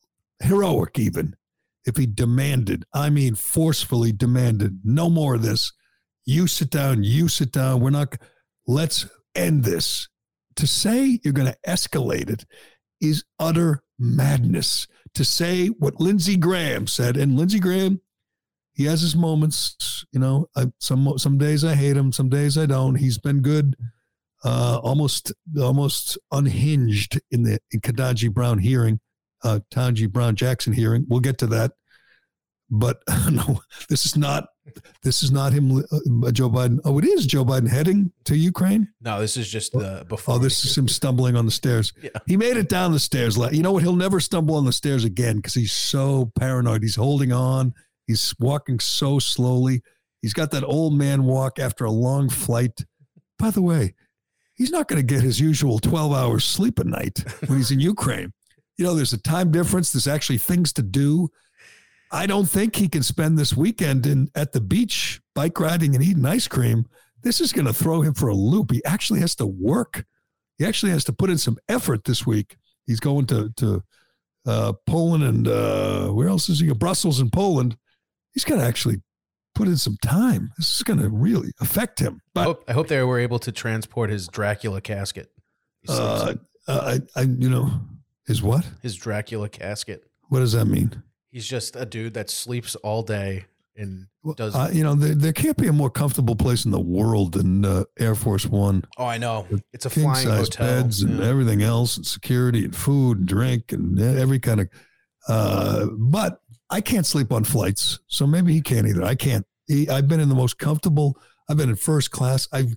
[0.41, 1.37] heroic even
[1.85, 5.73] if he demanded, I mean, forcefully demanded, no more of this.
[6.25, 7.81] You sit down, you sit down.
[7.81, 8.17] We're not,
[8.67, 10.09] let's end this.
[10.57, 12.45] To say you're going to escalate it
[13.03, 14.87] is utter madness.
[15.15, 18.01] To say what Lindsey Graham said, and Lindsey Graham,
[18.73, 20.07] he has his moments.
[20.11, 22.95] You know, I, some some days I hate him, some days I don't.
[22.95, 23.77] He's been good,
[24.43, 29.01] uh, almost almost unhinged in the in Ketanji Brown hearing
[29.45, 31.05] uh, Tanji Brown Jackson hearing.
[31.09, 31.73] We'll get to that.
[32.75, 34.49] But no, this is not.
[35.03, 36.79] This is not him, uh, Joe Biden.
[36.85, 38.89] Oh, it is Joe Biden heading to Ukraine.
[39.01, 40.37] No, this is just the before.
[40.37, 41.93] Oh, this is him stumbling on the stairs.
[42.01, 42.11] Yeah.
[42.27, 43.37] He made it down the stairs.
[43.37, 43.83] You know what?
[43.83, 46.83] He'll never stumble on the stairs again because he's so paranoid.
[46.83, 47.75] He's holding on.
[48.07, 49.83] He's walking so slowly.
[50.23, 52.85] He's got that old man walk after a long flight.
[53.39, 53.95] By the way,
[54.55, 57.81] he's not going to get his usual 12 hours sleep a night when he's in
[57.95, 58.33] Ukraine
[58.79, 59.93] you know, there's a time difference.
[59.93, 61.29] There's actually things to do.
[62.13, 66.05] I don't think he can spend this weekend in at the beach bike riding and
[66.05, 66.87] eating ice cream.
[67.23, 68.71] This is going to throw him for a loop.
[68.71, 70.05] He actually has to work.
[70.59, 72.57] He actually has to put in some effort this week.
[72.87, 73.83] He's going to to
[74.47, 76.71] uh, Poland and uh, where else is he?
[76.73, 77.77] Brussels and Poland.
[78.33, 79.01] He's got to actually
[79.55, 80.51] put in some time.
[80.59, 82.21] This is going to really affect him.
[82.35, 85.31] I hope, I hope they were able to transport his Dracula casket.
[85.89, 86.35] Uh,
[86.67, 87.71] I, I, you know,
[88.27, 88.67] his what?
[88.83, 90.05] His Dracula casket.
[90.29, 91.03] What does that mean?
[91.33, 94.55] He's just a dude that sleeps all day and does.
[94.55, 97.65] Uh, you know, there, there can't be a more comfortable place in the world than
[97.65, 98.85] uh, Air Force One.
[98.99, 99.47] oh, I know.
[99.73, 100.67] It's a King flying size hotel.
[100.83, 101.27] beds and Yeah.
[101.27, 104.69] everything else, and security and food and drink and every kind of.
[105.27, 109.03] Uh, but I can't sleep on flights, so maybe he can't either.
[109.03, 109.47] I can't.
[109.67, 111.17] He, I've been in the most comfortable.
[111.49, 112.49] I've been in first class.
[112.53, 112.77] I've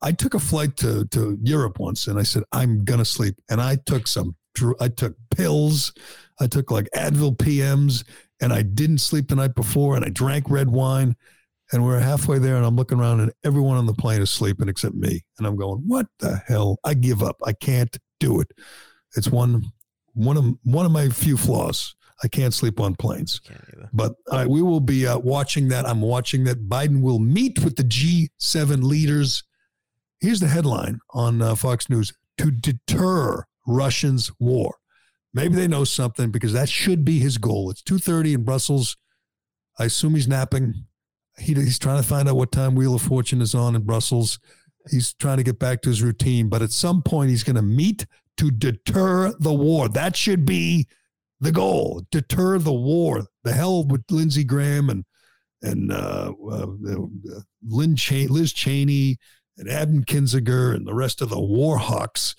[0.00, 3.60] I took a flight to to Europe once, and I said I'm gonna sleep, and
[3.60, 4.36] I took some.
[4.80, 5.92] I took pills.
[6.40, 8.04] I took like Advil PMs,
[8.40, 11.16] and I didn't sleep the night before, and I drank red wine.
[11.72, 14.68] And we're halfway there, and I'm looking around, and everyone on the plane is sleeping
[14.68, 15.22] except me.
[15.36, 16.78] And I'm going, "What the hell?
[16.82, 17.36] I give up.
[17.44, 18.52] I can't do it.
[19.16, 19.64] It's one
[20.14, 21.94] one of one of my few flaws.
[22.22, 23.40] I can't sleep on planes."
[23.92, 24.14] But
[24.48, 25.86] we will be uh, watching that.
[25.86, 26.68] I'm watching that.
[26.68, 29.42] Biden will meet with the G7 leaders.
[30.20, 34.76] Here's the headline on uh, Fox News to deter Russians' war.
[35.34, 37.70] Maybe they know something because that should be his goal.
[37.70, 38.96] It's 2:30 in Brussels.
[39.78, 40.86] I assume he's napping.
[41.38, 44.40] He, he's trying to find out what time Wheel of Fortune is on in Brussels.
[44.90, 47.62] He's trying to get back to his routine, but at some point he's going to
[47.62, 48.06] meet
[48.38, 49.88] to deter the war.
[49.88, 50.88] That should be
[51.40, 52.06] the goal.
[52.10, 53.26] Deter the war.
[53.44, 55.04] The hell with Lindsey Graham and
[55.60, 56.66] and uh, uh,
[57.66, 59.18] Lynn Cha- Liz Cheney
[59.56, 62.34] and Adam Kinzinger and the rest of the war hawks.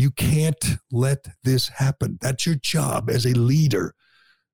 [0.00, 2.18] You can't let this happen.
[2.22, 3.94] That's your job as a leader.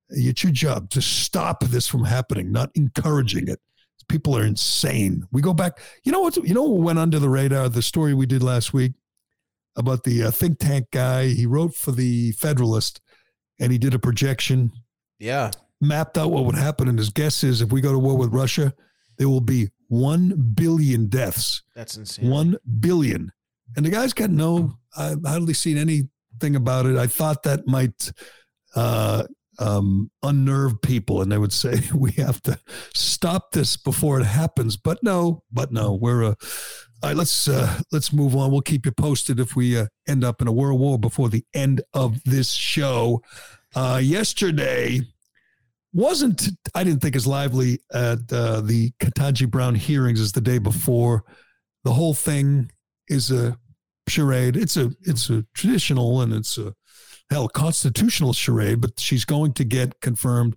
[0.09, 3.61] It's your job to stop this from happening, not encouraging it.
[4.09, 5.25] People are insane.
[5.31, 5.79] We go back.
[6.05, 6.37] You know what?
[6.37, 7.69] You know what went under the radar?
[7.69, 8.93] The story we did last week
[9.77, 11.29] about the uh, think tank guy.
[11.29, 13.01] He wrote for the Federalist,
[13.61, 14.73] and he did a projection
[15.21, 15.51] Yeah.
[15.81, 16.89] mapped out what would happen.
[16.89, 18.75] And his guess is if we go to war with Russia,
[19.19, 21.63] there will be 1 billion deaths.
[21.77, 22.31] That's insane.
[22.31, 23.33] 1 billion.
[23.75, 26.97] And the guy's got no, I've hardly seen anything about it.
[26.97, 28.13] I thought that might
[28.75, 29.25] uh,
[29.59, 32.59] um, unnerve people and they would say, we have to
[32.95, 34.77] stop this before it happens.
[34.77, 36.35] But no, but no, we're, uh,
[37.03, 38.51] all right, let's uh, let's move on.
[38.51, 41.45] We'll keep you posted if we uh, end up in a world war before the
[41.53, 43.23] end of this show.
[43.75, 45.03] Uh, yesterday
[45.93, 50.59] wasn't I didn't think as lively at uh, the Ketanji Brown hearings as the day
[50.59, 51.25] before.
[51.85, 52.71] The whole thing
[53.09, 53.59] is a
[54.09, 54.57] charade.
[54.57, 56.75] It's a it's a traditional and it's a
[57.31, 60.57] hell constitutional charade, but she's going to get confirmed,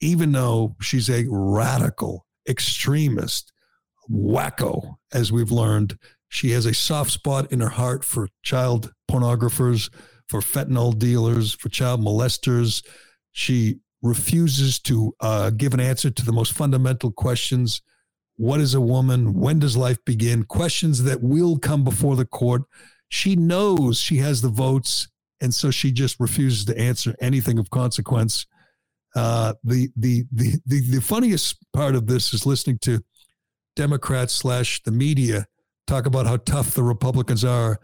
[0.00, 3.52] even though she's a radical extremist
[4.10, 5.98] wacko, as we've learned.
[6.28, 9.88] She has a soft spot in her heart for child pornographers,
[10.28, 12.84] for fentanyl dealers, for child molesters.
[13.32, 17.80] She refuses to uh, give an answer to the most fundamental questions
[18.36, 19.34] What is a woman?
[19.34, 20.44] When does life begin?
[20.44, 22.62] Questions that will come before the court.
[23.08, 25.08] She knows she has the votes,
[25.40, 28.46] and so she just refuses to answer anything of consequence.
[29.14, 33.04] Uh, the, the the the the funniest part of this is listening to
[33.76, 35.46] Democrats slash the media
[35.86, 37.78] talk about how tough the Republicans are.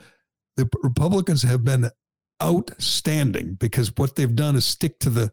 [0.57, 1.91] The Republicans have been
[2.43, 5.31] outstanding because what they've done is stick to the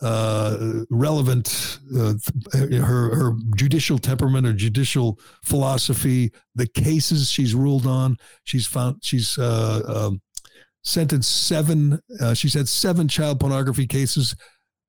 [0.00, 2.14] uh, relevant uh,
[2.54, 8.16] her her judicial temperament or judicial philosophy, the cases she's ruled on.
[8.44, 10.20] She's found she's uh, um,
[10.82, 12.00] sentenced seven.
[12.20, 14.36] Uh, she's had seven child pornography cases.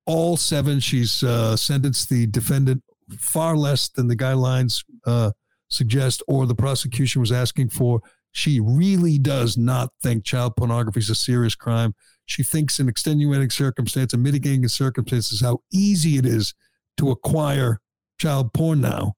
[0.06, 2.82] All seven, she's uh, sentenced the defendant
[3.18, 5.32] far less than the guidelines uh,
[5.68, 8.00] suggest or the prosecution was asking for.
[8.32, 11.94] She really does not think child pornography is a serious crime.
[12.26, 16.54] She thinks in extenuating circumstance and mitigating circumstances how easy it is
[16.96, 17.80] to acquire
[18.18, 19.14] child porn now.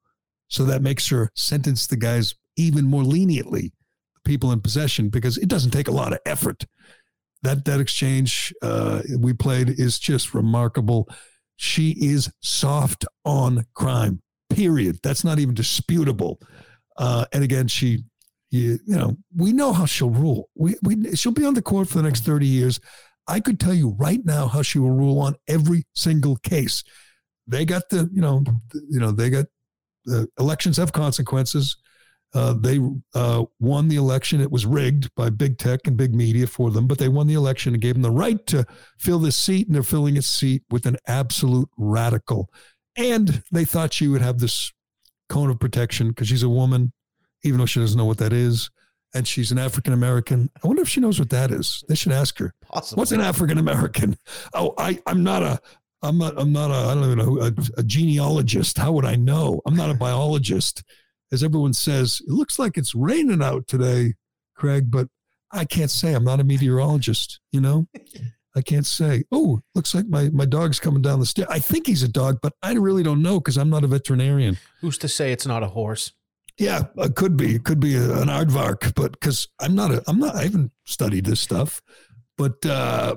[0.48, 3.72] So that makes her sentence the guys even more leniently,
[4.14, 6.64] the people in possession, because it doesn't take a lot of effort.
[7.42, 11.08] That that exchange uh, we played is just remarkable.
[11.56, 14.20] She is soft on crime.
[14.48, 14.98] Period.
[15.02, 16.40] That's not even disputable.
[16.96, 18.04] Uh, and again, she
[18.52, 20.50] you, you know, we know how she'll rule.
[20.54, 22.80] We, we, she'll be on the court for the next 30 years.
[23.26, 26.84] I could tell you right now how she will rule on every single case.
[27.46, 29.46] They got the, you know, the, you know, they got
[30.04, 31.78] the elections have consequences.
[32.34, 32.78] Uh, they
[33.14, 34.40] uh, won the election.
[34.42, 37.34] It was rigged by big tech and big media for them, but they won the
[37.34, 38.66] election and gave them the right to
[38.98, 42.50] fill this seat, and they're filling its seat with an absolute radical.
[42.96, 44.72] And they thought she would have this
[45.30, 46.92] cone of protection because she's a woman
[47.44, 48.70] even though she doesn't know what that is.
[49.14, 50.50] And she's an African American.
[50.62, 51.84] I wonder if she knows what that is.
[51.86, 52.54] They should ask her.
[52.62, 53.00] Possibly.
[53.00, 54.16] What's an African American?
[54.54, 55.60] Oh, I, I'm not a,
[56.02, 58.78] I'm not, I'm not a, I don't even know, a, a genealogist.
[58.78, 59.60] How would I know?
[59.66, 60.82] I'm not a biologist.
[61.30, 64.14] As everyone says, it looks like it's raining out today,
[64.54, 65.08] Craig, but
[65.52, 66.14] I can't say.
[66.14, 67.86] I'm not a meteorologist, you know?
[68.54, 69.24] I can't say.
[69.32, 71.48] Oh, looks like my, my dog's coming down the stairs.
[71.50, 74.58] I think he's a dog, but I really don't know because I'm not a veterinarian.
[74.80, 76.12] Who's to say it's not a horse?
[76.58, 77.54] Yeah, it could be.
[77.56, 80.36] It could be an aardvark, but because I'm not a, I'm not.
[80.36, 81.80] I haven't studied this stuff.
[82.36, 83.16] But uh,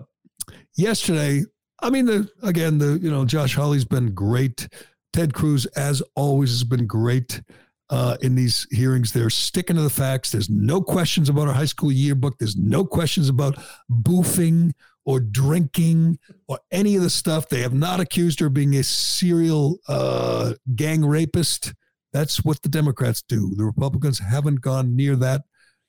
[0.78, 1.44] yesterday,
[1.82, 4.68] I mean, the again, the you know, Josh Hawley's been great.
[5.14, 7.42] Ted Cruz, as always, has been great
[7.90, 9.12] uh, in these hearings.
[9.12, 10.32] They're sticking to the facts.
[10.32, 12.38] There's no questions about our high school yearbook.
[12.38, 13.58] There's no questions about
[13.92, 14.72] boofing
[15.06, 17.48] or drinking or any of the stuff.
[17.48, 21.74] They have not accused her of being a serial uh, gang rapist.
[22.16, 23.54] That's what the Democrats do.
[23.58, 25.42] The Republicans haven't gone near that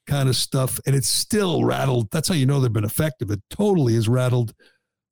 [0.08, 2.10] kind of stuff, and it's still rattled.
[2.10, 3.30] That's how you know they've been effective.
[3.30, 4.52] It totally has rattled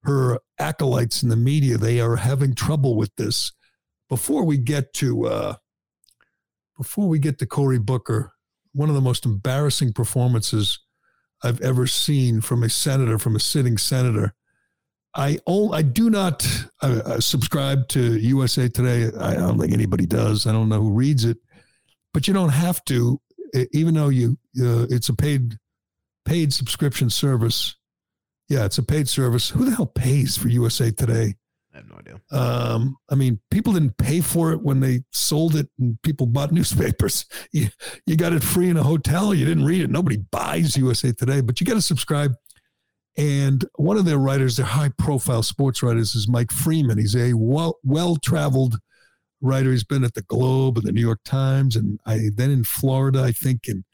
[0.02, 1.78] her acolytes in the media.
[1.78, 3.52] They are having trouble with this.
[4.08, 5.54] Before we get to uh,
[6.76, 8.32] before we get to Cory Booker,
[8.72, 10.80] one of the most embarrassing performances
[11.44, 14.34] I've ever seen from a senator, from a sitting senator.
[15.14, 15.38] I
[15.72, 16.46] I do not
[16.82, 19.10] uh, subscribe to USA Today.
[19.18, 20.46] I don't think anybody does.
[20.46, 21.38] I don't know who reads it,
[22.12, 23.20] but you don't have to,
[23.72, 25.56] even though you uh, it's a paid
[26.24, 27.76] paid subscription service.
[28.48, 29.50] Yeah, it's a paid service.
[29.50, 31.34] Who the hell pays for USA Today?
[31.72, 32.20] I have no idea.
[32.30, 36.52] Um, I mean, people didn't pay for it when they sold it, and people bought
[36.52, 37.24] newspapers.
[37.52, 37.68] You
[38.04, 39.32] you got it free in a hotel.
[39.32, 39.90] You didn't read it.
[39.90, 42.34] Nobody buys USA Today, but you got to subscribe
[43.16, 46.98] and one of their writers, their high profile sports writers, is Mike Freeman.
[46.98, 48.78] He's a well traveled
[49.40, 49.70] writer.
[49.70, 53.22] He's been at the Globe and the New York Times, and I then in Florida,
[53.22, 53.84] I think in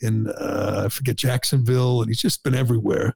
[0.00, 3.14] in uh, I forget Jacksonville, and he's just been everywhere.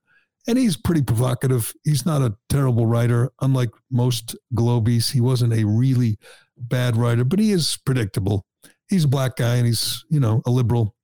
[0.49, 1.73] And he's pretty provocative.
[1.83, 5.11] He's not a terrible writer, unlike most Globies.
[5.11, 6.19] He wasn't a really
[6.57, 8.47] bad writer, but he is predictable.
[8.89, 10.95] He's a black guy, and he's you know a liberal.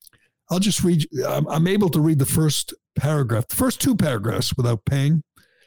[0.51, 1.07] I'll just read.
[1.27, 5.23] I'm, I'm able to read the first paragraph, the first two paragraphs without paying.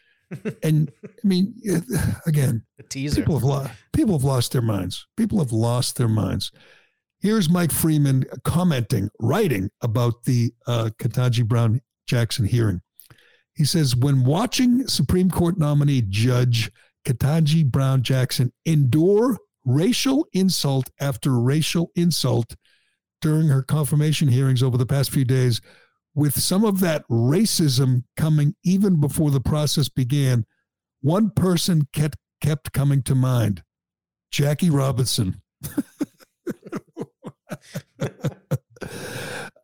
[0.64, 1.54] and I mean,
[2.26, 3.22] again, teaser.
[3.22, 5.08] People have, lost, people have lost their minds.
[5.18, 6.52] People have lost their minds.
[7.20, 12.82] Here's Mike Freeman commenting, writing about the uh, Ketanji Brown Jackson hearing.
[13.56, 16.70] He says, when watching Supreme Court nominee Judge
[17.06, 22.56] Ketanji Brown Jackson endure racial insult after racial insult
[23.22, 25.62] during her confirmation hearings over the past few days,
[26.16, 30.46] with some of that racism coming even before the process began,
[31.02, 33.62] one person kept kept coming to mind
[34.32, 35.42] Jackie Robinson.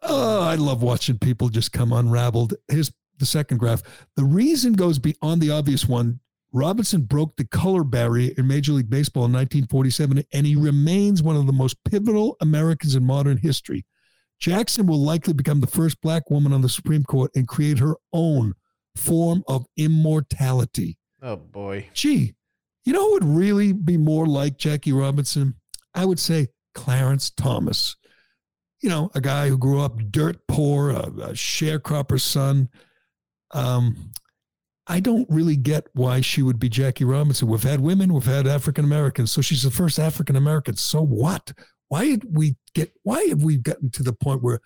[0.03, 2.53] oh, I love watching people just come unraveled.
[2.67, 3.81] Here's the second graph.
[4.15, 6.19] The reason goes beyond the obvious one.
[6.53, 11.37] Robinson broke the color barrier in Major League Baseball in 1947, and he remains one
[11.37, 13.85] of the most pivotal Americans in modern history.
[14.41, 17.95] Jackson will likely become the first black woman on the Supreme Court and create her
[18.11, 18.53] own
[18.97, 20.97] form of immortality.
[21.21, 21.87] Oh, boy.
[21.93, 22.33] Gee,
[22.83, 25.53] you know who would really be more like Jackie Robinson?
[25.93, 27.95] I would say Clarence Thomas.
[28.81, 32.67] you know, a guy who grew up dirt poor, a, a sharecropper's son.
[33.51, 34.11] Um,
[34.87, 37.47] I don't really get why she would be Jackie Robinson.
[37.47, 40.75] We've had women, we've had African Americans, so she's the first African American.
[40.75, 41.53] So what?
[41.91, 42.93] Why did we get?
[43.03, 44.61] Why have we gotten to the point where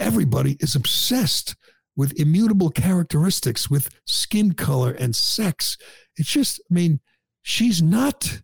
[0.00, 1.54] everybody is obsessed
[1.94, 5.78] with immutable characteristics, with skin color and sex?
[6.16, 6.98] It's just, I mean,
[7.42, 8.40] she's not.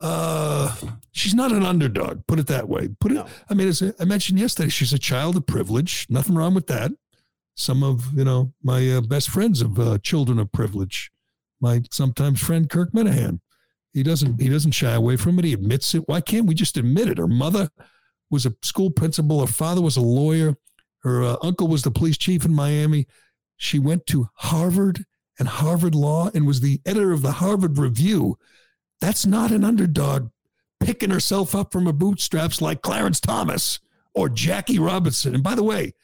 [0.00, 0.74] Uh,
[1.12, 2.26] she's not an underdog.
[2.26, 2.88] Put it that way.
[2.98, 3.14] Put it.
[3.14, 3.26] No.
[3.48, 6.08] I mean, as I mentioned yesterday, she's a child of privilege.
[6.10, 6.90] Nothing wrong with that
[7.56, 11.12] some of you know my uh, best friends of uh, children of privilege.
[11.60, 13.38] My sometimes friend Kirk Minihane,
[13.96, 15.46] he doesn't he doesn't shy away from it.
[15.46, 16.06] He admits it.
[16.06, 17.16] Why can't we just admit it?
[17.16, 17.70] Her mother
[18.28, 19.40] was a school principal.
[19.40, 20.54] Her father was a lawyer.
[20.98, 23.06] Her uh, uncle was the police chief in Miami.
[23.56, 25.06] She went to Harvard
[25.38, 28.36] and Harvard Law and was the editor of the Harvard Review.
[29.00, 30.28] That's not an underdog
[30.78, 33.80] picking herself up from her bootstraps like Clarence Thomas
[34.14, 35.34] or Jackie Robinson.
[35.34, 35.94] And by the way,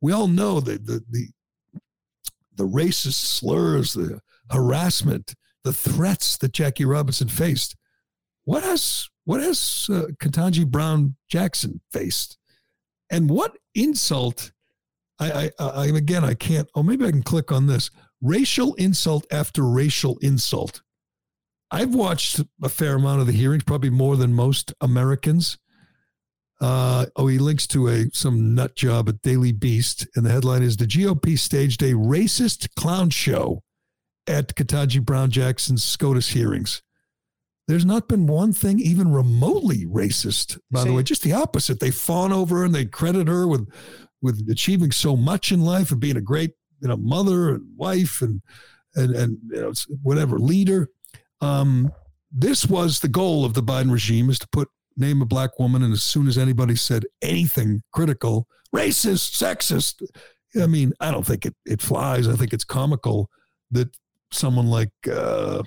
[0.00, 1.26] we all know that the, the
[2.54, 4.20] the racist slurs, the
[4.52, 5.34] harassment,
[5.64, 7.76] the threats that Jackie Robinson faced.
[8.44, 12.38] What has what has uh, Ketanji Brown Jackson faced,
[13.10, 14.52] and what insult?
[15.18, 16.68] I, I, I again I can't.
[16.74, 17.90] Oh, maybe I can click on this.
[18.22, 20.82] Racial insult after racial insult.
[21.70, 25.58] I've watched a fair amount of the hearings, probably more than most Americans.
[26.60, 30.62] Uh, oh, he links to a some nut job at Daily Beast, and the headline
[30.62, 33.62] is: The GOP staged a racist clown show
[34.30, 36.82] at Ketanji Brown Jackson's SCOTUS hearings.
[37.68, 41.02] There's not been one thing even remotely racist, by the way.
[41.04, 41.78] Just the opposite.
[41.78, 43.68] They fawn over her and they credit her with
[44.22, 48.22] with achieving so much in life and being a great you know mother and wife
[48.22, 48.42] and
[48.96, 50.88] and and you know whatever leader.
[51.40, 51.92] Um,
[52.32, 55.82] this was the goal of the Biden regime is to put name a black woman,
[55.82, 60.04] and as soon as anybody said anything critical, racist, sexist,
[60.60, 62.26] I mean, I don't think it it flies.
[62.26, 63.30] I think it's comical
[63.70, 63.96] that
[64.32, 65.62] someone like uh,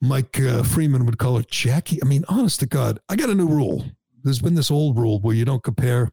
[0.00, 2.02] Mike uh, Freeman would call her Jackie.
[2.02, 3.84] I mean, honest to God, I got a new rule.
[4.22, 6.10] There's been this old rule where you don't compare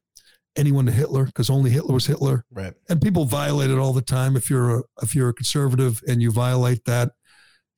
[0.56, 2.74] anyone to Hitler because only Hitler was Hitler Right.
[2.88, 4.36] and people violate it all the time.
[4.38, 7.12] If you're a if you're a conservative and you violate that,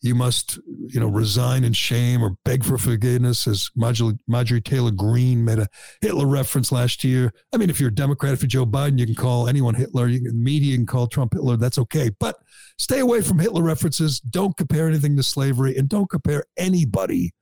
[0.06, 3.48] you must you know resign in shame or beg for forgiveness.
[3.48, 5.68] As Marjorie, Taylor Greene made a
[6.02, 7.34] Hitler reference last year.
[7.54, 10.08] I mean, if you're a Democrat, if you're Joe Biden, you can call anyone Hitler.
[10.08, 11.58] You can, the media can call Trump Hitler.
[11.58, 12.38] That's okay, but
[12.78, 14.20] stay away from Hitler references.
[14.20, 17.34] Don't compare anything to slavery, and don't compare anybody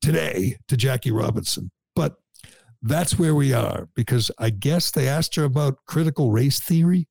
[0.00, 1.70] today to Jackie Robinson.
[1.96, 2.16] But
[2.82, 7.08] that's where we are because I guess they asked her about critical race theory.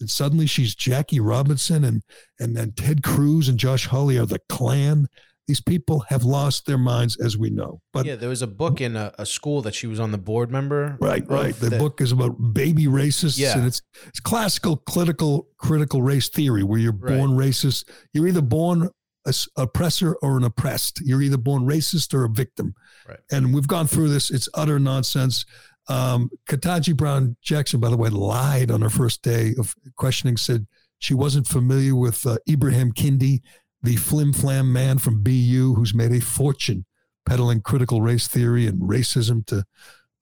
[0.00, 2.02] And suddenly she's Jackie Robinson and
[2.40, 5.06] and then Ted Cruz and Josh Hawley are the Klan.
[5.46, 7.82] These people have lost their minds, as we know.
[7.92, 10.16] But yeah, there was a book in a, a school that she was on the
[10.16, 10.96] board member.
[11.00, 11.54] right, right.
[11.54, 13.58] The book is about baby racists, Yeah.
[13.58, 17.18] and it's it's classical critical critical race theory, where you're Right.
[17.18, 17.84] born racist.
[18.14, 18.88] You're either born
[19.26, 21.02] a s- oppressor or an oppressed.
[21.04, 22.74] You're either born racist or a victim.
[23.06, 23.20] Right.
[23.30, 24.30] And we've gone through this.
[24.30, 25.44] It's utter nonsense.
[25.88, 30.66] Um, Ketanji Brown Jackson, by the way, lied on her first day of questioning, said
[30.98, 33.42] she wasn't familiar with uh, Ibrahim Kendi,
[33.82, 36.86] the flim flam man from BU who's made a fortune
[37.26, 39.64] peddling critical race theory and racism to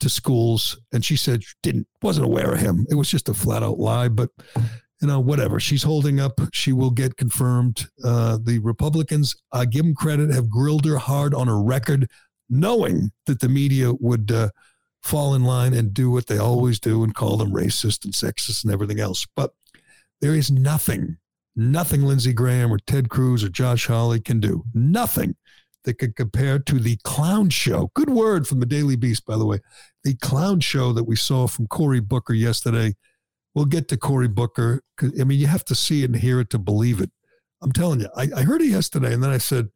[0.00, 0.78] to schools.
[0.92, 2.86] And she said she didn't wasn't aware of him.
[2.90, 4.08] It was just a flat out lie.
[4.08, 4.30] But
[5.00, 5.58] you know, whatever.
[5.58, 6.40] She's holding up.
[6.52, 7.88] She will get confirmed.
[8.04, 12.08] Uh, the Republicans, I give them credit, have grilled her hard on her record,
[12.48, 14.50] knowing that the media would uh,
[15.02, 18.64] fall in line and do what they always do and call them racist and sexist
[18.64, 19.26] and everything else.
[19.34, 19.52] But
[20.20, 21.16] there is nothing,
[21.56, 24.64] nothing Lindsey Graham or Ted Cruz or Josh Hawley can do.
[24.74, 25.36] Nothing
[25.84, 27.90] that could compare to the clown show.
[27.94, 29.58] Good word from the Daily Beast, by the way.
[30.04, 32.94] The clown show that we saw from Cory Booker yesterday.
[33.54, 34.82] We'll get to Cory Booker.
[35.00, 37.10] I mean, you have to see it and hear it to believe it.
[37.60, 39.68] I'm telling you, I, I heard it yesterday, and then I said,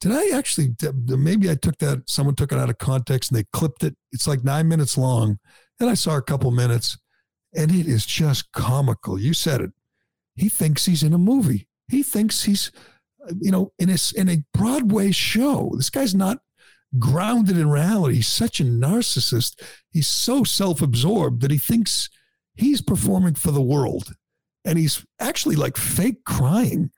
[0.00, 0.74] "Did I actually?
[1.06, 2.08] Maybe I took that.
[2.08, 3.96] Someone took it out of context and they clipped it.
[4.12, 5.38] It's like nine minutes long,
[5.78, 6.98] and I saw a couple minutes,
[7.54, 9.20] and it is just comical.
[9.20, 9.72] You said it.
[10.36, 11.68] He thinks he's in a movie.
[11.88, 12.70] He thinks he's,
[13.28, 15.72] uh, you know, in a in a Broadway show.
[15.76, 16.38] This guy's not
[16.98, 18.16] grounded in reality.
[18.16, 19.62] He's such a narcissist.
[19.90, 22.08] He's so self-absorbed that he thinks
[22.54, 24.14] he's performing for the world,
[24.64, 26.90] and he's actually like fake crying,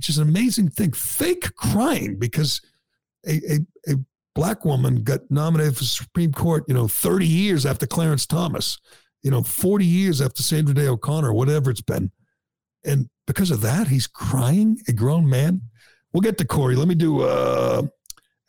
[0.00, 0.92] which is an amazing thing.
[0.92, 2.62] Fake crying because
[3.28, 3.36] a
[3.86, 3.96] a, a
[4.34, 8.78] black woman got nominated for Supreme Court, you know, 30 years after Clarence Thomas,
[9.22, 12.10] you know, 40 years after Sandra Day O'Connor, whatever it's been.
[12.82, 15.60] And because of that, he's crying, a grown man.
[16.14, 16.76] We'll get to Cory.
[16.76, 17.82] Let me do uh,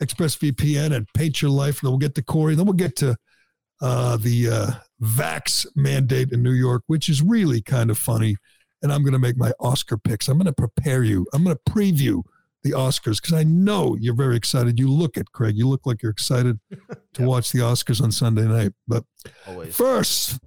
[0.01, 2.55] ExpressVPN and Paint Your Life, and then we'll get to Cory.
[2.55, 3.17] Then we'll get to
[3.81, 4.71] uh, the uh,
[5.03, 8.37] vax mandate in New York, which is really kind of funny.
[8.81, 10.27] And I'm going to make my Oscar picks.
[10.27, 11.27] I'm going to prepare you.
[11.33, 12.23] I'm going to preview
[12.63, 14.79] the Oscars because I know you're very excited.
[14.79, 15.55] You look at Craig.
[15.57, 16.59] You look like you're excited
[17.13, 18.73] to watch the Oscars on Sunday night.
[18.87, 19.03] But
[19.47, 19.75] Always.
[19.75, 20.39] first,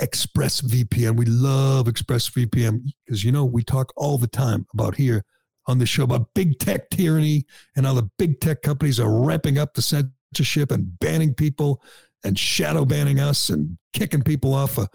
[0.00, 1.16] ExpressVPN.
[1.16, 5.24] We love ExpressVPN because you know we talk all the time about here
[5.66, 7.46] on the show about big tech tyranny
[7.76, 11.80] and how the big tech companies are ramping up the censorship and banning people
[12.24, 14.88] and shadow banning us and kicking people off of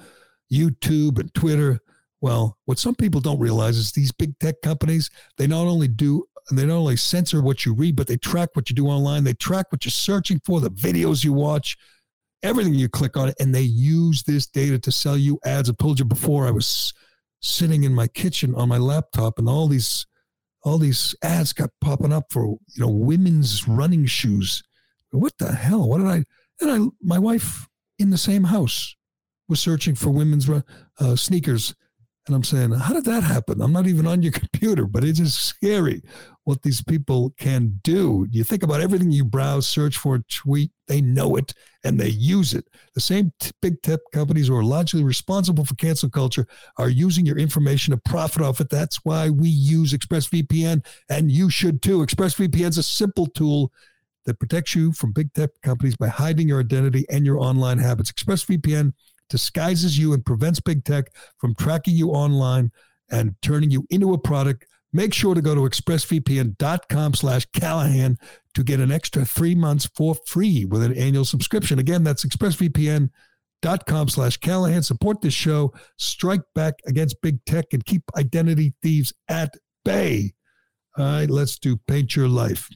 [0.51, 1.79] YouTube and Twitter.
[2.27, 6.25] Well, what some people don't realize is these big tech companies, they not only do
[6.51, 9.23] they not only censor what you read, but they track what you do online.
[9.23, 11.77] They track what you're searching for, the videos you watch,
[12.43, 15.69] everything you click on and they use this data to sell you ads.
[15.69, 16.93] I've told you before, I was
[17.39, 20.05] sitting in my kitchen on my laptop, and all these
[20.63, 24.63] all these ads got popping up for you know women's running shoes.
[25.11, 25.87] What the hell?
[25.87, 26.25] What did I?
[26.59, 28.97] And I, my wife in the same house
[29.47, 31.73] was searching for women's uh, sneakers.
[32.27, 33.61] And I'm saying, how did that happen?
[33.61, 36.01] I'm not even on your computer, but it is scary
[36.43, 38.27] what these people can do.
[38.29, 41.53] You think about everything you browse, search for, tweet, they know it
[41.83, 42.69] and they use it.
[42.93, 46.47] The same t- big tech companies who are largely responsible for cancel culture
[46.77, 48.69] are using your information to profit off it.
[48.69, 51.99] That's why we use ExpressVPN, and you should too.
[51.99, 53.71] ExpressVPN is a simple tool
[54.25, 58.11] that protects you from big tech companies by hiding your identity and your online habits.
[58.11, 58.93] ExpressVPN
[59.29, 62.71] disguises you and prevents big tech from tracking you online
[63.09, 64.65] and turning you into a product.
[64.93, 68.17] Make sure to go to expressvpn.com slash Callahan
[68.53, 71.79] to get an extra three months for free with an annual subscription.
[71.79, 74.83] Again, that's expressvpn.com slash Callahan.
[74.83, 79.53] Support this show, strike back against big tech, and keep identity thieves at
[79.83, 80.33] bay.
[80.97, 82.69] All right, let's do Paint Your Life.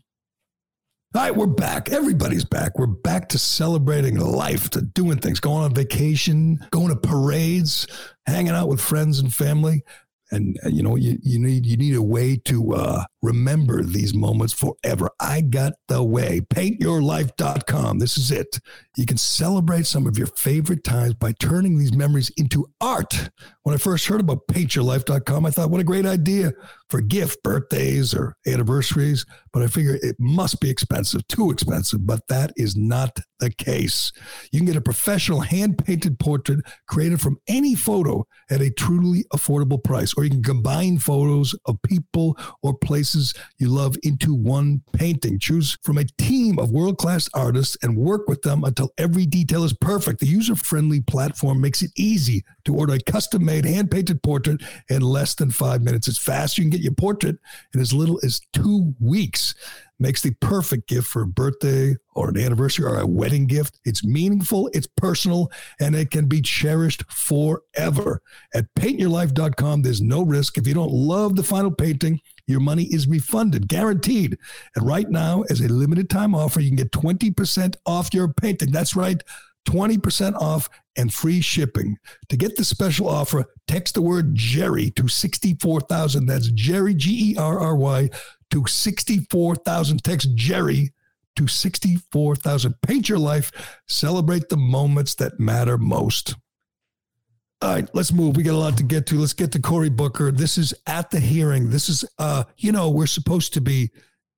[1.14, 1.90] All right, we're back.
[1.90, 2.80] Everybody's back.
[2.80, 7.86] We're back to celebrating life, to doing things, going on vacation, going to parades,
[8.26, 9.84] hanging out with friends and family.
[10.32, 14.14] And, and you know, you, you need you need a way to uh, remember these
[14.14, 15.10] moments forever.
[15.20, 16.42] I got the way.
[16.54, 18.00] Paintyourlife.com.
[18.00, 18.60] This is it.
[18.98, 23.30] You can celebrate some of your favorite times by turning these memories into art.
[23.64, 26.54] When I first heard about paintyourlife.com, I thought, what a great idea
[26.90, 29.26] for gift, birthdays or anniversaries.
[29.54, 32.06] But I figure it must be expensive, too expensive.
[32.06, 34.12] But that is not the case.
[34.52, 39.26] You can get a professional hand painted portrait created from any photo at a truly
[39.34, 43.11] affordable price, or you can combine photos of people or places
[43.58, 45.40] you love into one painting.
[45.40, 49.64] Choose from a team of world class artists and work with them until every detail
[49.64, 50.20] is perfect.
[50.20, 54.62] The user friendly platform makes it easy to order a custom made hand painted portrait
[54.90, 56.08] in less than five minutes.
[56.08, 56.58] It's fast.
[56.58, 57.38] You can get your portrait
[57.74, 59.56] in as little as two weeks.
[60.00, 63.80] Makes the perfect gift for a birthday or an anniversary or a wedding gift.
[63.86, 68.22] It's meaningful, it's personal, and it can be cherished forever.
[68.56, 70.58] At paintyourlife.com, there's no risk.
[70.58, 74.38] If you don't love the final painting, your money is refunded, guaranteed.
[74.76, 78.72] And right now, as a limited time offer, you can get 20% off your painting.
[78.72, 79.22] That's right.
[79.66, 81.98] 20% off and free shipping.
[82.30, 86.26] To get the special offer, text the word Gerry to 64,000.
[86.26, 88.10] That's Gerry, G E R R Y,
[88.50, 90.04] to 64,000.
[90.04, 90.92] Text Gerry
[91.36, 92.76] to 64,000.
[92.82, 93.52] Paint your life.
[93.88, 96.36] Celebrate the moments that matter most.
[97.62, 98.36] All right, let's move.
[98.36, 99.20] We got a lot to get to.
[99.20, 100.32] Let's get to Cory Booker.
[100.32, 101.70] This is at the hearing.
[101.70, 103.92] This is, uh, you know, we're supposed to be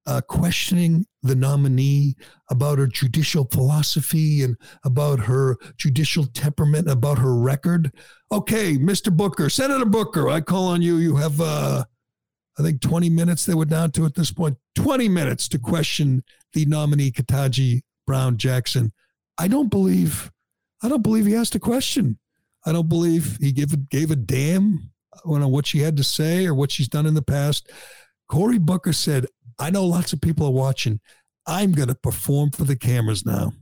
[0.06, 2.16] uh, questioning the nominee
[2.50, 7.94] about her judicial philosophy and about her judicial temperament, about her record.
[8.30, 9.16] Okay, Mr.
[9.16, 10.98] Booker, Senator Booker, I call on you.
[10.98, 11.86] You have, uh,
[12.60, 14.58] I think, 20 minutes they were down to at this point.
[14.76, 18.92] 20 minutes to question the nominee, Ketanji Brown Jackson.
[19.38, 20.30] I don't believe,
[20.82, 22.20] I don't believe he asked a question.
[22.66, 26.46] I don't believe he gave gave a damn uh, on what she had to say
[26.46, 27.70] or what she's done in the past.
[28.30, 29.28] Cory Booker said,
[29.60, 31.00] I know lots of people are watching.
[31.46, 33.54] I'm going to perform for the cameras now.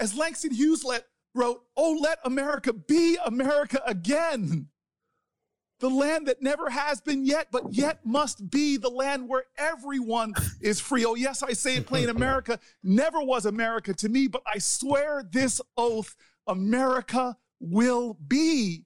[0.00, 1.04] As Langston Hughes let,
[1.34, 4.68] wrote, Oh, let America be America again.
[5.80, 10.34] The land that never has been yet, but yet must be the land where everyone
[10.60, 11.04] is free.
[11.04, 15.22] Oh, yes, I say it plain America never was America to me, but I swear
[15.30, 16.16] this oath
[16.48, 18.84] America will be.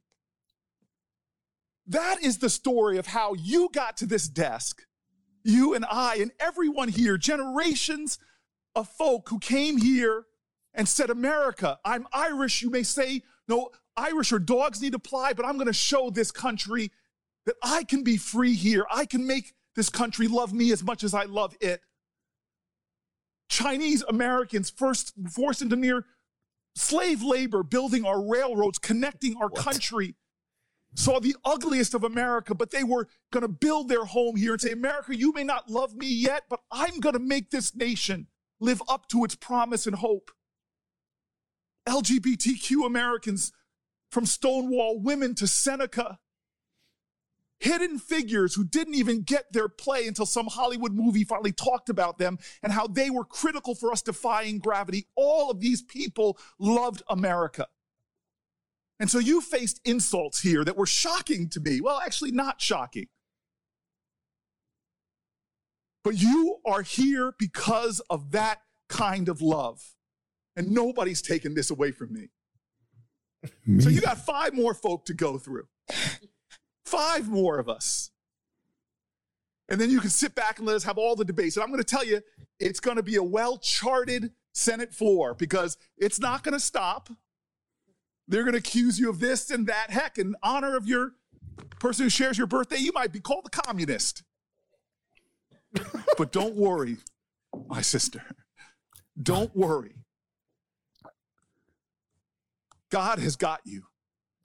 [1.87, 4.83] That is the story of how you got to this desk
[5.45, 8.19] you and I and everyone here, generations
[8.75, 10.25] of folk who came here
[10.75, 12.63] and said, America, I'm Irish.
[12.63, 16.31] You may say, no, Irish or dogs need apply, but I'm going to show this
[16.31, 16.91] country
[17.45, 18.87] that I can be free here.
[18.91, 21.81] I can make this country love me as much as I love it.
[23.49, 26.07] Chinese Americans first forced into near
[26.75, 30.15] slave labor building our railroads, connecting our country,
[30.95, 34.61] saw the ugliest of America, but they were going to build their home here and
[34.61, 38.27] say, America, you may not love me yet, but I'm going to make this nation
[38.61, 40.31] live up to its promise and hope.
[41.89, 43.53] LGBTQ Americans,
[44.11, 46.19] from Stonewall women to Seneca,
[47.63, 52.19] hidden figures who didn't even get their play until some Hollywood movie finally talked about
[52.19, 55.07] them and how they were critical for us defying gravity.
[55.15, 57.69] All of these people loved America.
[58.99, 61.81] And so you faced insults here that were shocking to me.
[61.81, 63.07] Well, actually, not shocking.
[66.05, 69.95] But you are here because of that kind of love.
[70.57, 72.29] And nobody's taken this away from me.
[73.67, 73.83] Me?
[73.83, 75.67] So you got five more folk to go through.
[76.85, 78.11] Five more of us.
[79.69, 81.57] And then you can sit back and let us have all the debates.
[81.57, 82.21] And I'm going to tell you,
[82.59, 87.09] it's going to be a well charted Senate floor because it's not going to stop.
[88.29, 89.91] They're going to accuse you of this and that.
[89.91, 91.13] Heck, in honor of your
[91.81, 94.23] person who shares your birthday, you might be called a communist.
[96.19, 96.99] but don't worry,
[97.67, 98.23] my sister.
[99.21, 99.95] Don't worry.
[102.91, 103.85] God has got you.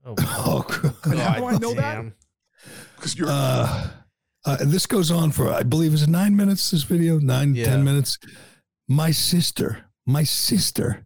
[0.05, 0.95] Oh, Oh, God.
[1.05, 2.05] And how do I know that?
[2.95, 3.89] Because you're Uh,
[4.45, 6.71] uh, this goes on for, I believe, is it nine minutes?
[6.71, 7.65] This video, nine, Yeah.
[7.65, 8.17] ten minutes.
[8.87, 11.05] My sister, my sister.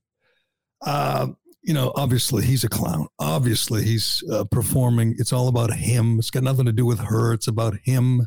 [0.86, 1.28] Uh,
[1.64, 3.08] you know, obviously he's a clown.
[3.20, 5.16] Obviously he's uh, performing.
[5.20, 6.18] It's all about him.
[6.20, 7.34] It's got nothing to do with her.
[7.34, 8.26] It's about him.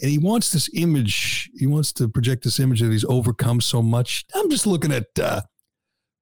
[0.00, 1.50] And he wants this image.
[1.56, 4.24] He wants to project this image that he's overcome so much.
[4.34, 5.40] I'm just looking at uh,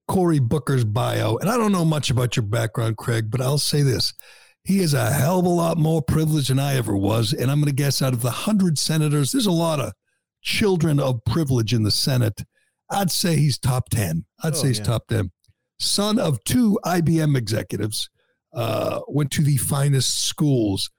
[0.09, 3.83] Cory Booker's bio, and I don't know much about your background, Craig, but I'll say
[3.83, 4.15] this.
[4.67, 7.33] He is a hell of a lot more privileged than I ever was.
[7.33, 9.93] And I'm going to guess out of the 100 senators, there's a lot of
[10.43, 12.43] children of privilege in the Senate.
[12.91, 14.25] I'd say he's top 10.
[14.43, 14.85] I'd Oh, say he's yeah.
[14.85, 15.31] top 10.
[15.79, 18.11] Son of two IBM executives,
[18.53, 20.91] uh, went to the finest schools,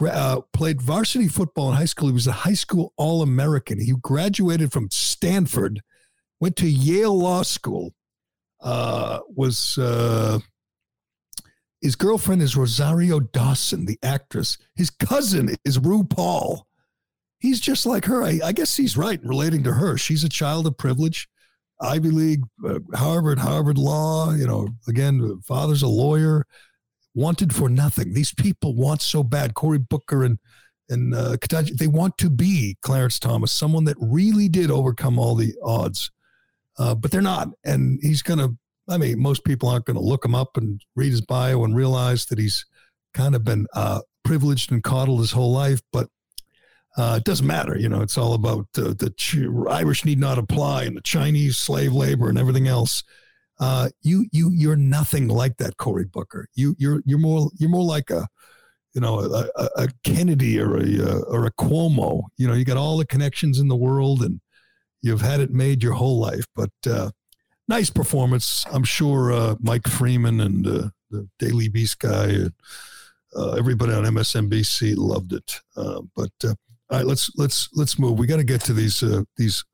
[0.00, 2.08] uh, played varsity football in high school.
[2.08, 3.80] He was a high school All American.
[3.80, 5.80] He graduated from Stanford,
[6.40, 7.94] went to Yale Law School,
[8.60, 9.78] uh, was.
[11.86, 14.58] His girlfriend is Rosario Dawson, the actress.
[14.74, 16.62] His cousin is RuPaul.
[17.38, 18.24] He's just like her.
[18.24, 19.96] I, I guess he's right relating to her.
[19.96, 21.28] She's a child of privilege,
[21.80, 24.32] Ivy League, uh, Harvard, Harvard Law.
[24.32, 26.44] You know, again, father's a lawyer,
[27.14, 28.14] wanted for nothing.
[28.14, 29.54] These people want so bad.
[29.54, 30.40] Cory Booker and
[30.88, 31.36] and uh,
[31.72, 36.10] they want to be Clarence Thomas, someone that really did overcome all the odds,
[36.78, 37.50] uh, but they're not.
[37.64, 38.56] And he's going to
[38.88, 41.74] I mean, most people aren't going to look him up and read his bio and
[41.74, 42.64] realize that he's
[43.14, 45.80] kind of been uh, privileged and coddled his whole life.
[45.92, 46.08] But
[46.96, 47.76] uh, it doesn't matter.
[47.76, 51.56] You know, it's all about uh, the Ch- Irish need not apply and the Chinese
[51.56, 53.02] slave labor and everything else.
[53.58, 56.46] Uh, you you you're nothing like that, Cory Booker.
[56.54, 58.28] You you're you're more you're more like a
[58.94, 62.24] you know a, a, Kennedy or a uh, or a Cuomo.
[62.36, 64.40] You know, you got all the connections in the world and
[65.00, 66.70] you've had it made your whole life, but.
[67.68, 68.64] Nice performance.
[68.70, 72.52] I'm sure uh, Mike Freeman and uh, the Daily Beast guy, and
[73.34, 75.60] uh, everybody on MSNBC loved it.
[75.76, 76.54] Uh, but uh,
[76.90, 78.18] all right, let's let's let's move.
[78.18, 79.64] We got to get to these uh, these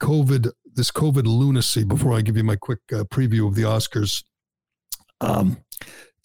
[0.00, 4.22] COVID this COVID lunacy before I give you my quick uh, preview of the Oscars.
[5.20, 5.58] Um,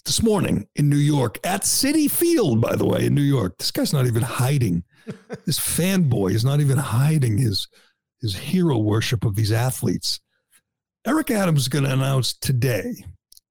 [0.05, 3.69] this morning in New York at Citi Field, by the way, in New York, this
[3.71, 4.83] guy's not even hiding.
[5.45, 7.67] this fanboy is not even hiding his
[8.21, 10.19] his hero worship of these athletes.
[11.09, 13.03] Eric Adams is going to announce today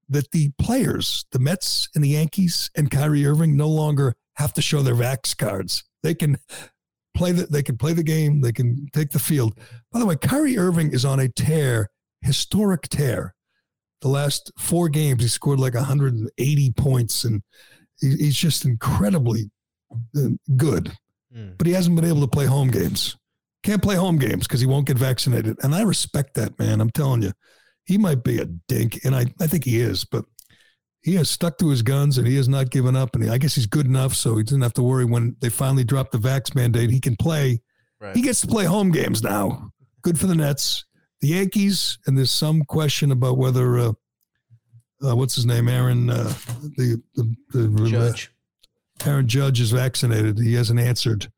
[0.08, 4.62] that the players, the Mets and the Yankees and Kyrie Irving, no longer have to
[4.62, 5.82] show their vax cards.
[6.04, 6.38] They can
[7.16, 8.42] play the they can play the game.
[8.42, 9.58] They can take the field.
[9.90, 11.90] By the way, Kyrie Irving is on a tear,
[12.22, 13.34] historic tear.
[14.02, 17.42] The last four games, he scored like 180 points, and
[18.00, 19.50] he's just incredibly
[20.16, 20.96] uh, good.
[21.34, 21.54] Hmm.
[21.58, 23.17] But he hasn't been able to play home games.
[23.62, 25.56] Can't play home games because he won't get vaccinated.
[25.62, 26.80] And I respect that, man.
[26.80, 27.32] I'm telling you,
[27.84, 30.24] he might be a dink, and I, I think he is, but
[31.02, 33.14] he has stuck to his guns and he has not given up.
[33.14, 35.48] And he, I guess he's good enough so he doesn't have to worry when they
[35.48, 36.90] finally drop the vax mandate.
[36.90, 37.62] He can play.
[38.00, 38.14] Right.
[38.14, 39.72] He gets to play home games now.
[40.02, 40.84] Good for the Nets.
[41.20, 43.92] The Yankees, and there's some question about whether, uh,
[45.04, 46.32] uh, what's his name, Aaron, uh,
[46.76, 48.30] the, the, the Judge.
[49.04, 50.38] Aaron Judge is vaccinated.
[50.38, 51.30] He hasn't answered.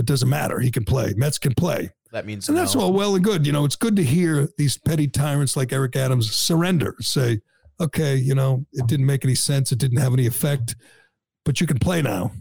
[0.00, 0.58] It doesn't matter.
[0.58, 1.14] He can play.
[1.16, 1.90] Mets can play.
[2.12, 3.46] That means And that's all well and good.
[3.46, 7.40] You know, it's good to hear these petty tyrants like Eric Adams surrender, say,
[7.80, 9.70] okay, you know, it didn't make any sense.
[9.70, 10.74] It didn't have any effect,
[11.44, 12.32] but you can play now.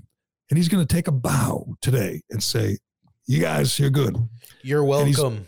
[0.50, 2.78] And he's going to take a bow today and say,
[3.28, 4.18] you guys, you're good.
[4.64, 5.46] You're welcome.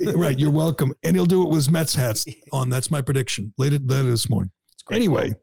[0.00, 0.36] Eh, right.
[0.38, 0.92] You're welcome.
[1.04, 2.68] And he'll do it with his Mets hats on.
[2.68, 3.54] That's my prediction.
[3.58, 4.50] Later, later this morning.
[4.72, 4.96] It's great.
[4.96, 5.34] Anyway,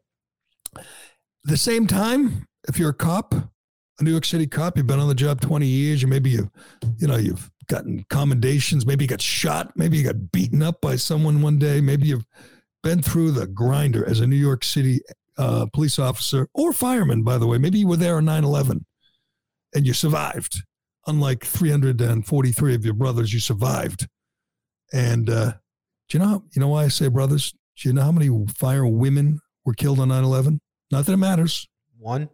[1.44, 3.34] the same time, if you're a cop,
[4.00, 6.50] a New York City cop, you've been on the job 20 years, or maybe you,
[6.98, 10.96] you know, you've gotten commendations, maybe you got shot, maybe you got beaten up by
[10.96, 12.26] someone one day, maybe you've
[12.82, 15.00] been through the grinder as a New York City
[15.38, 17.58] uh, police officer or fireman, by the way.
[17.58, 18.84] Maybe you were there on 9 11
[19.74, 20.62] and you survived.
[21.06, 24.06] Unlike 343 of your brothers, you survived.
[24.92, 25.52] And uh,
[26.08, 27.54] do you know, you know why I say brothers?
[27.76, 30.60] Do you know how many fire women were killed on 9 11?
[30.90, 31.68] Not that it matters.
[31.98, 32.28] One,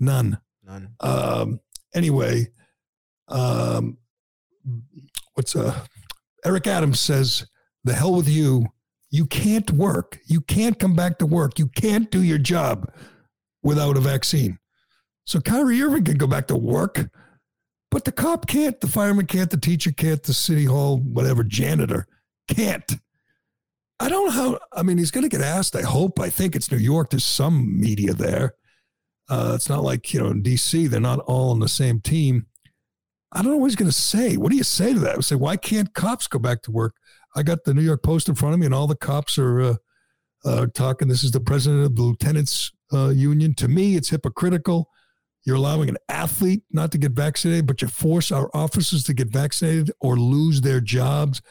[0.00, 0.38] None.
[0.68, 0.94] None.
[1.00, 1.60] Um,
[1.94, 2.46] anyway,
[3.28, 3.98] um,
[5.34, 5.84] what's uh,
[6.44, 7.46] Eric Adams says,
[7.84, 8.66] the hell with you.
[9.10, 10.18] You can't work.
[10.26, 11.58] You can't come back to work.
[11.58, 12.92] You can't do your job
[13.62, 14.58] without a vaccine.
[15.24, 17.08] So Kyrie Irving can go back to work,
[17.90, 22.06] but the cop can't, the fireman can't, the teacher can't, the city hall, whatever, janitor
[22.54, 22.96] can't.
[24.00, 25.74] I don't know how, I mean, he's going to get asked.
[25.74, 26.20] I hope.
[26.20, 27.10] I think it's New York.
[27.10, 28.54] There's some media there.
[29.28, 32.46] Uh, it's not like, you know, in DC, they're not all on the same team.
[33.32, 34.36] I don't know what he's going to say.
[34.36, 35.16] What do you say to that?
[35.16, 36.94] I say, why can't cops go back to work?
[37.36, 39.60] I got the New York Post in front of me, and all the cops are
[39.60, 39.74] uh,
[40.44, 41.08] uh, talking.
[41.08, 43.54] This is the president of the lieutenants uh, union.
[43.56, 44.88] To me, it's hypocritical.
[45.44, 49.28] You're allowing an athlete not to get vaccinated, but you force our officers to get
[49.28, 51.42] vaccinated or lose their jobs.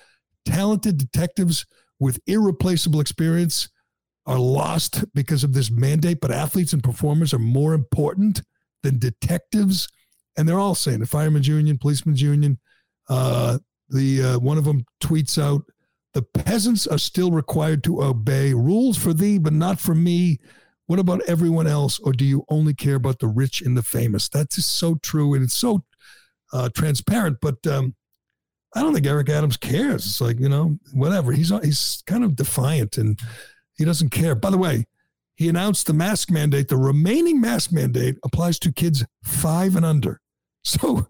[0.46, 1.66] Talented detectives
[2.00, 3.70] with irreplaceable experience
[4.28, 8.42] are lost because of this mandate, but athletes and performers are more important
[8.84, 9.88] than detectives.
[10.38, 12.60] And they're all saying the firemen's union, policemen's union.
[13.10, 13.58] Uh,
[13.90, 15.64] the uh, one of them tweets out,
[16.14, 20.38] "The peasants are still required to obey rules for thee, but not for me.
[20.88, 24.28] What about everyone else, or do you only care about the rich and the famous?"
[24.28, 25.86] That's just so true, and it's so
[26.52, 27.38] uh, transparent.
[27.42, 27.96] But um,
[28.76, 30.06] I don't think Eric Adams cares.
[30.06, 31.32] It's like you know, whatever.
[31.32, 33.18] He's he's kind of defiant, and
[33.78, 34.36] he doesn't care.
[34.36, 34.86] By the way,
[35.36, 36.68] he announced the mask mandate.
[36.68, 40.20] The remaining mask mandate applies to kids five and under.
[40.64, 41.08] So,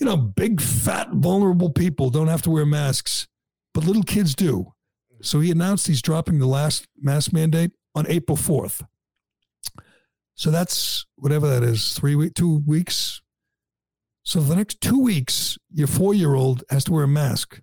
[0.00, 3.28] you know, big, fat, vulnerable people don't have to wear masks,
[3.72, 4.72] but little kids do.
[5.22, 8.82] So he announced he's dropping the last mask mandate on April 4th.
[10.34, 13.22] So that's whatever that is, three week, two weeks.
[14.24, 17.60] So for the next two weeks, your four year old has to wear a mask.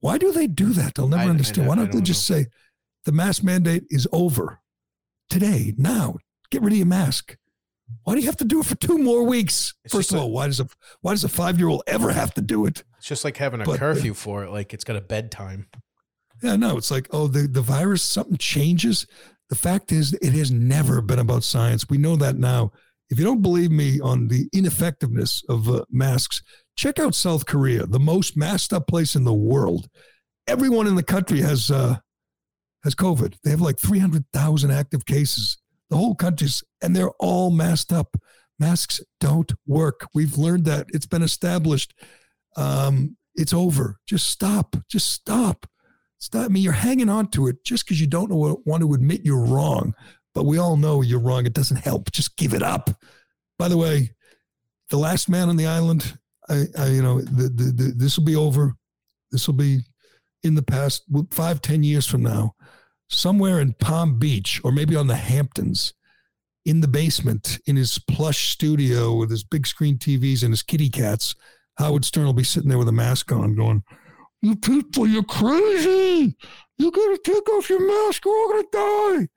[0.00, 0.98] Why do they do that?
[0.98, 1.56] I'll never I- I understand.
[1.58, 2.46] don't- Why don't they don't just say
[3.04, 4.60] the mask mandate is over
[5.28, 6.16] today, now?
[6.50, 7.36] Get rid of your mask.
[8.04, 9.74] Why do you have to do it for two more weeks?
[9.84, 10.68] It's First of all, why does a
[11.02, 12.84] why does a five year old ever have to do it?
[12.98, 14.50] It's just like having a But, curfew for it.
[14.50, 15.68] Like it's got a bedtime.
[16.42, 19.06] Yeah, no, it's like, oh, the, the virus, something changes.
[19.48, 21.88] The fact is, it has never been about science.
[21.88, 22.72] We know that now.
[23.10, 26.42] If you don't believe me on the ineffectiveness of uh, masks,
[26.76, 29.88] check out South Korea, the most masked up place in the world.
[30.46, 31.96] Everyone in the country has uh,
[32.84, 33.36] has COVID.
[33.44, 35.58] They have like 300,000 active cases.
[35.90, 38.16] The whole country's, and they're all masked up.
[38.58, 40.06] Masks don't work.
[40.14, 40.86] We've learned that.
[40.92, 41.94] It's been established.
[42.56, 43.98] Um, it's over.
[44.06, 44.76] Just stop.
[44.88, 45.66] Just stop.
[46.18, 46.44] Stop.
[46.44, 49.24] I mean, you're hanging on to it just because you don't know want to admit
[49.24, 49.94] you're wrong.
[50.34, 51.46] But we all know you're wrong.
[51.46, 52.10] It doesn't help.
[52.10, 52.90] Just give it up.
[53.58, 54.12] By the way,
[54.90, 56.18] the last man on the island.
[56.48, 58.74] I, I you know, the, the, the, this will be over.
[59.30, 59.80] This will be
[60.42, 62.54] in the past, five, ten years from now,
[63.12, 65.94] somewhere in Palm Beach or maybe on the Hamptons,
[66.64, 70.88] in the basement, in his plush studio with his big screen TVs and his kitty
[70.88, 71.34] cats.
[71.78, 73.82] Howard Stern will be sitting there with a mask on, going,
[74.42, 76.36] "You people, you're crazy!
[76.78, 78.68] You gotta take off your mask, or we're gonna
[79.20, 79.28] die."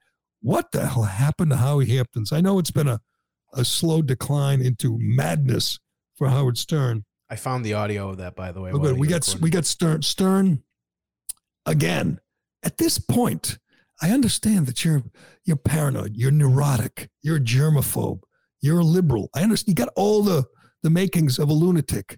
[0.42, 2.32] What the hell happened to Howie Hamptons?
[2.32, 3.00] I know it's been a,
[3.54, 5.80] a slow decline into madness
[6.16, 7.06] for Howard Stern.
[7.30, 8.72] I found the audio of that, by the way.
[8.72, 9.00] Oh, good.
[9.00, 9.42] We got recording.
[9.42, 10.64] we got Stern Stern
[11.66, 12.20] again.
[12.62, 13.58] At this point,
[14.02, 15.04] I understand that you're
[15.46, 18.22] you're paranoid, you're neurotic, you're a germaphobe,
[18.62, 19.30] you're a liberal.
[19.34, 20.46] I understand you got all the
[20.84, 22.18] the makings of a lunatic.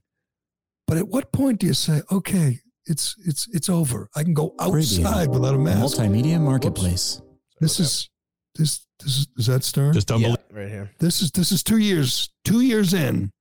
[0.88, 4.09] But at what point do you say, okay, it's it's it's over.
[4.15, 5.97] I can go outside without a mask.
[5.97, 7.21] Multimedia Marketplace.
[7.59, 8.09] This is
[8.55, 9.93] this this is is that Stern?
[9.93, 10.43] Just yeah, unbelievable.
[10.51, 10.91] right here.
[10.99, 13.32] This is this is two years two years in.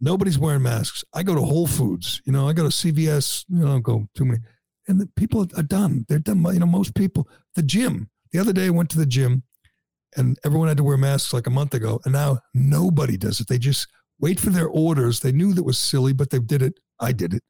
[0.00, 1.04] Nobody's wearing masks.
[1.14, 2.20] I go to Whole Foods.
[2.26, 3.44] You know, I go to CVS.
[3.48, 4.40] You know, I don't go too many,
[4.88, 6.04] and the people are done.
[6.08, 6.44] They're done.
[6.52, 7.28] You know, most people.
[7.54, 8.10] The gym.
[8.32, 9.44] The other day, I went to the gym,
[10.16, 13.48] and everyone had to wear masks like a month ago, and now nobody does it.
[13.48, 13.86] They just
[14.18, 15.20] wait for their orders.
[15.20, 16.80] They knew that was silly, but they did it.
[17.00, 17.42] I did it,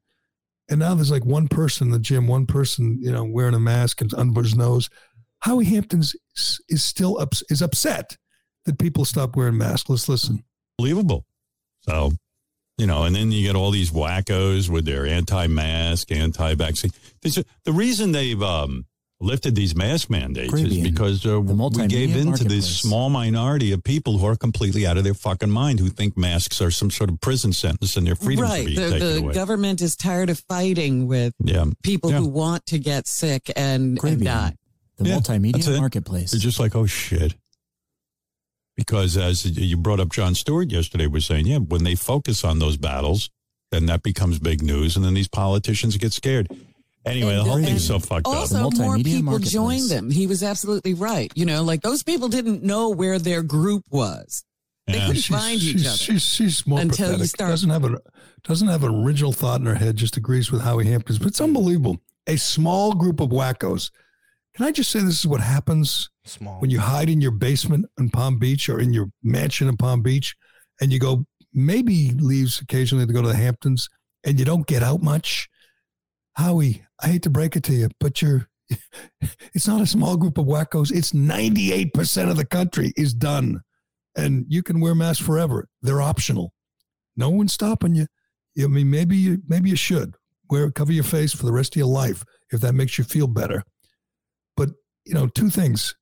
[0.68, 3.60] and now there's like one person in the gym, one person, you know, wearing a
[3.60, 4.88] mask and under his nose.
[5.40, 6.16] Howie Hamptons
[6.68, 8.16] is, still ups, is upset
[8.64, 9.90] that people stop wearing masks.
[9.90, 10.42] Let's listen.
[10.78, 11.26] Believable.
[11.82, 12.14] So
[12.78, 16.90] You know, and then you get all these wackos with their anti-mask, anti-vaccine.
[17.22, 18.86] The reason they've um,
[19.24, 23.72] lifted these mask mandates Caribbean, is because uh, we gave in to this small minority
[23.72, 26.90] of people who are completely out of their fucking mind, who think masks are some
[26.90, 28.66] sort of prison sentence and their freedoms are right.
[28.66, 29.34] being The, taken the away.
[29.34, 32.18] government is tired of fighting with yeah, people Yeah.
[32.18, 34.54] who want to get sick and, and die.
[34.98, 35.78] the Yeah, multimedia it.
[35.78, 36.30] marketplace.
[36.30, 37.34] They're just like, oh shit.
[38.76, 42.58] Because as you brought up, Jon Stewart yesterday was saying, yeah, when they focus on
[42.58, 43.30] those battles,
[43.70, 46.48] then that becomes big news, and then these politicians get scared.
[47.06, 48.34] Anyway, And- the whole and thing's so fucked up.
[48.34, 49.52] Also, more multimedia people marketplace.
[49.52, 50.10] joined them.
[50.10, 51.30] He was absolutely right.
[51.34, 54.44] You know, like those people didn't know where their group was.
[54.86, 55.06] They Yeah.
[55.06, 55.96] couldn't She's, find each she's, other.
[55.96, 57.30] she's, she's more until you pathetic.
[57.30, 57.98] start- Doesn't have a
[58.44, 59.96] doesn't have an original thought in her head.
[59.96, 61.18] Just agrees with Howie Hamptons.
[61.18, 61.98] But it's unbelievable.
[62.26, 63.90] A small group of wackos.
[64.54, 66.60] Can I just say this is what happens Small.
[66.60, 70.02] when you hide in your basement in Palm Beach or in your mansion in Palm
[70.02, 70.36] Beach,
[70.80, 71.24] and you go
[71.54, 73.88] maybe leaves occasionally to go to the Hamptons,
[74.24, 75.48] and you don't get out much.
[76.34, 78.48] Howie, I hate to break it to you, but you're.
[79.54, 80.90] It's not a small group of wackos.
[80.90, 83.60] It's ninety eight percent of the country is done
[84.16, 85.68] and you can wear masks forever.
[85.82, 86.52] They're optional.
[87.16, 88.06] No one's stopping you.
[88.62, 90.14] I mean, maybe you maybe you should
[90.50, 93.26] wear cover your face for the rest of your life if that makes you feel
[93.26, 93.64] better.
[94.56, 94.70] But
[95.04, 95.94] you know, two things: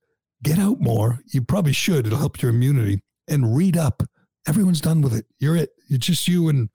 [0.43, 1.19] get out more.
[1.33, 2.05] You probably should.
[2.05, 3.01] It'll help your immunity.
[3.27, 4.03] And read up.
[4.47, 5.25] Everyone's done with it.
[5.39, 5.69] You're it.
[5.87, 6.69] You're just you and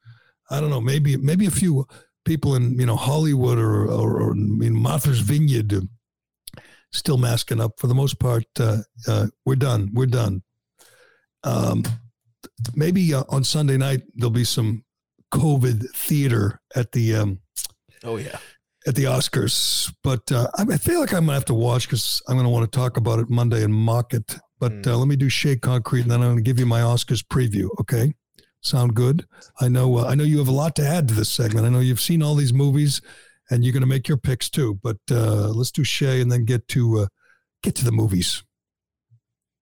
[0.51, 0.81] I don't know.
[0.81, 1.87] Maybe maybe a few
[2.29, 4.31] people in you know Hollywood or or, or
[4.69, 5.73] in Martha's Vineyard.
[5.75, 5.81] uh,
[6.93, 8.47] Still masking up for the most part.
[8.59, 9.91] Uh, uh, we're done.
[9.93, 10.43] We're done
[11.45, 11.83] um,
[12.75, 14.85] maybe uh, on Sunday night there'll be some
[15.35, 17.41] COVID theater at the um,
[18.05, 18.39] oh yeah.
[18.87, 22.23] at the Oscars, but uh, I, I feel like I'm gonna have to watch because
[22.29, 24.37] I'm gonna want to talk about it Monday and mock it.
[24.61, 24.87] But Mm.
[24.89, 27.69] uh, let me do Shea Concrete, and then I'm gonna give you my Oscars preview.
[27.81, 28.15] Okay,
[28.61, 29.27] sound good?
[29.61, 29.99] I know.
[29.99, 31.67] Uh, I know you have a lot to add to this segment.
[31.67, 33.01] I know you've seen all these movies,
[33.51, 34.79] and you're gonna make your picks too.
[34.83, 37.07] But uh, let's do Shea, and then get to uh,
[37.63, 38.43] get to the movies.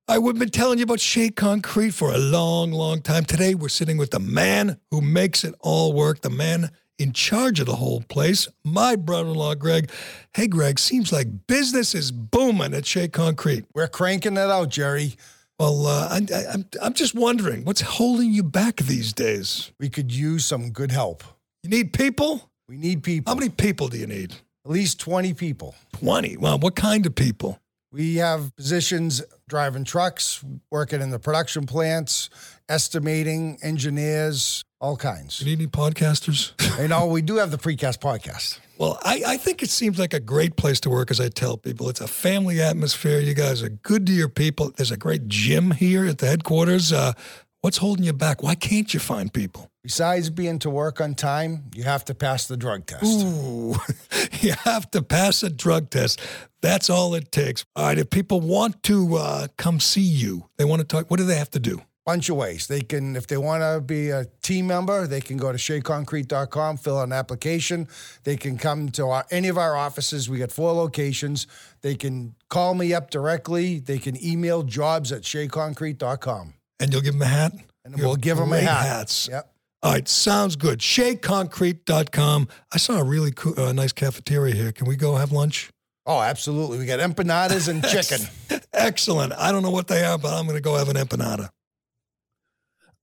[0.08, 3.24] I would have been telling you about Shea Concrete for a long, long time.
[3.24, 7.60] Today, we're sitting with the man who makes it all work, the man in charge
[7.60, 9.90] of the whole place, my brother in law, Greg.
[10.32, 13.64] Hey, Greg, seems like business is booming at Shea Concrete.
[13.74, 15.16] We're cranking it out, Gerry.
[15.58, 19.72] Well, uh, I, I, I'm, I'm just wondering what's holding you back these days?
[19.80, 21.24] We could use some good help.
[21.62, 22.50] You need people?
[22.68, 23.32] We need people.
[23.32, 24.34] How many people do you need?
[24.66, 25.74] At least 20 people.
[25.94, 26.36] 20.
[26.36, 27.58] Well, what kind of people?
[27.90, 32.28] We have positions driving trucks, working in the production plants,
[32.68, 35.40] estimating, engineers, all kinds.
[35.40, 36.52] You need any podcasters?
[36.76, 38.58] You know, we do have the precast podcast.
[38.76, 41.56] Well, I, I think it seems like a great place to work, as I tell
[41.56, 41.88] people.
[41.88, 43.18] It's a family atmosphere.
[43.18, 44.72] You guys are good to your people.
[44.76, 46.92] There's a great gym here at the headquarters.
[46.92, 47.14] Uh,
[47.62, 48.42] what's holding you back?
[48.42, 49.70] Why can't you find people?
[49.82, 53.04] Besides being to work on time, you have to pass the drug test.
[53.04, 53.76] Ooh,
[54.40, 56.20] you have to pass a drug test.
[56.60, 57.64] That's all it takes.
[57.74, 61.16] All right, if people want to uh, come see you, they want to talk, what
[61.16, 61.80] do they have to do?
[62.06, 62.68] Bunch of ways.
[62.68, 66.76] They can, if they want to be a team member, they can go to sheaconcrete.com,
[66.76, 67.88] fill out an application.
[68.22, 70.30] They can come to our, any of our offices.
[70.30, 71.48] We got four locations.
[71.82, 73.80] They can call me up directly.
[73.80, 76.54] They can email jobs at sheaconcrete.com.
[76.78, 77.52] And you'll give them a hat?
[77.84, 78.86] And You we'll give them a hat.
[78.86, 79.28] hats.
[79.28, 79.52] Yep.
[79.82, 80.78] All right, sounds good.
[80.80, 82.48] SheaConcrete.com.
[82.72, 84.72] I saw a really cool, uh, nice cafeteria here.
[84.72, 85.70] Can we go have lunch?
[86.06, 86.78] Oh, absolutely.
[86.78, 88.26] We got empanadas and chicken.
[88.72, 89.32] Excellent.
[89.32, 91.50] I don't know what they are, but I'm going to go have an empanada.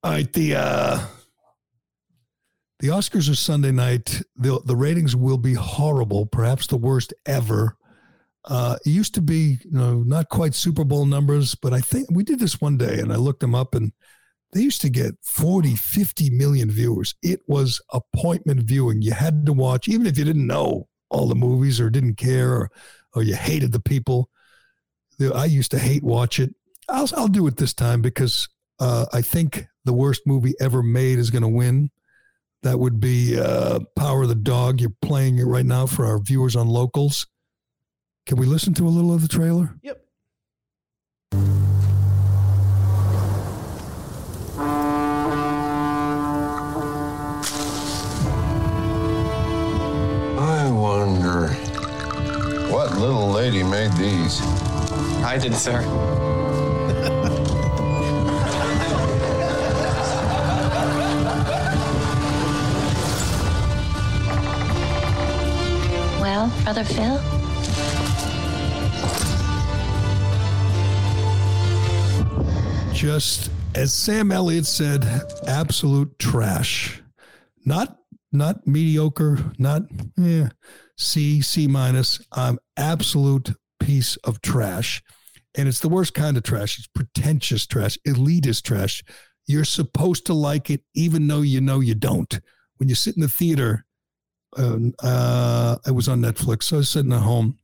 [0.04, 1.00] All right, the uh,
[2.80, 4.22] the Oscars are Sunday night.
[4.36, 7.78] the The ratings will be horrible, perhaps the worst ever.
[8.44, 12.10] Uh, it used to be, you know, not quite Super Bowl numbers, but I think
[12.12, 13.94] we did this one day, and I looked them up, and
[14.52, 17.16] they used to get 40, 50 million viewers.
[17.24, 19.02] It was appointment viewing.
[19.02, 22.52] You had to watch, even if you didn't know all the movies or didn't care
[22.52, 22.72] or,
[23.14, 24.30] or you hated the people.
[25.34, 26.54] I used to hate watch it.
[26.90, 28.50] I'll, I'll do it this time because
[28.80, 31.92] uh, I think the worst movie ever made is going to win.
[32.64, 34.80] That would be uh, Power of the Dog.
[34.80, 37.28] You're playing it right now for our viewers on locals.
[38.26, 39.76] Can we listen to a little of the trailer?
[39.82, 40.00] Yep.
[50.40, 51.50] I wonder
[52.72, 54.42] what little lady made these.
[55.22, 55.82] I did, sir.
[66.64, 67.20] Brother Phil?
[72.94, 75.06] Just as Sam Elliott said,
[75.48, 77.02] absolute trash.
[77.66, 77.98] not
[78.32, 79.84] not mediocre, not
[80.20, 80.50] eh,
[80.98, 82.20] C, C minus.
[82.32, 85.04] I'm absolute piece of trash.
[85.56, 86.80] And it's the worst kind of trash.
[86.80, 89.04] It's pretentious trash, elitist trash.
[89.46, 92.40] You're supposed to like it, even though you know you don't.
[92.78, 93.86] When you sit in the theater,
[94.58, 96.64] uh, it was on Netflix.
[96.64, 97.58] So I was sitting at home.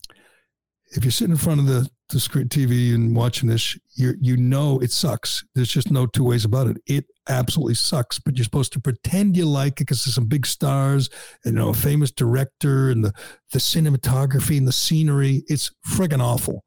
[0.91, 4.37] If you're sitting in front of the, the screen TV and watching this, you you
[4.37, 5.43] know it sucks.
[5.53, 6.77] There's just no two ways about it.
[6.87, 8.17] It absolutely sucks.
[8.17, 11.09] But you're supposed to pretend you like it because there's some big stars
[11.45, 13.13] and you know a famous director and the
[13.51, 15.43] the cinematography and the scenery.
[15.47, 16.63] It's friggin' awful.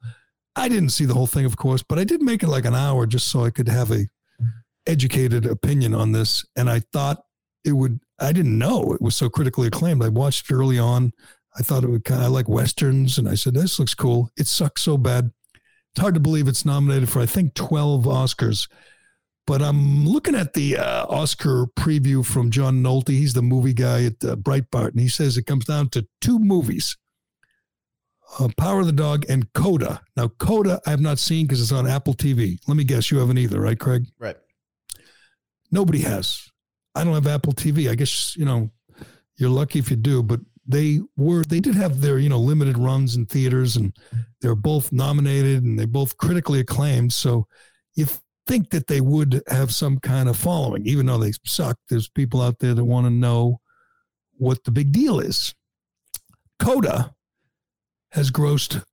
[0.55, 2.75] I didn't see the whole thing, of course, but I did make it like an
[2.75, 4.07] hour just so I could have a
[4.87, 6.45] educated opinion on this.
[6.57, 7.23] And I thought
[7.65, 8.01] it would.
[8.19, 10.03] I didn't know it was so critically acclaimed.
[10.03, 11.13] I watched it early on.
[11.57, 14.31] I thought it would kind of like westerns, and I said this looks cool.
[14.37, 15.33] It sucks so bad.
[15.93, 18.69] It's hard to believe it's nominated for I think twelve Oscars.
[19.45, 23.09] But I'm looking at the uh, Oscar preview from John Nolte.
[23.09, 26.39] He's the movie guy at uh, Breitbart, and he says it comes down to two
[26.39, 26.97] movies
[28.39, 30.01] uh, Power of the Dog and Coda.
[30.17, 32.59] Now, Coda I have not seen because it's on Apple TV.
[32.67, 34.07] Let me guess, you haven't either, right, Craig?
[34.19, 34.37] Right.
[35.71, 36.49] Nobody has.
[36.95, 37.91] I don't have Apple TV.
[37.91, 38.71] I guess, you know,
[39.37, 42.79] you're lucky if you do, but they were, they did have their, you know, limited
[42.79, 43.97] runs in theaters and
[44.41, 47.13] they're both nominated and they both critically acclaimed.
[47.13, 47.47] So
[47.95, 48.07] you
[48.47, 51.79] think that they would have some kind of following, even though they suck.
[51.89, 53.61] There's people out there that want to know
[54.37, 55.55] what the big deal is.
[56.59, 57.15] Coda
[58.13, 58.85] has grossed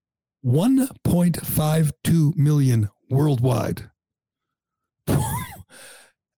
[0.45, 3.89] 1.52 million worldwide.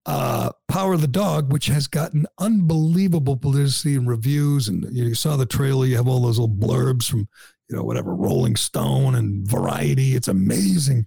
[0.06, 5.10] Uh, Power of the Dog, which has gotten unbelievable publicity and reviews, and you, know,
[5.10, 5.86] you saw the trailer.
[5.86, 7.28] You have all those little blurbs from
[7.70, 10.16] you know whatever Rolling Stone and Variety.
[10.16, 11.06] It's amazing.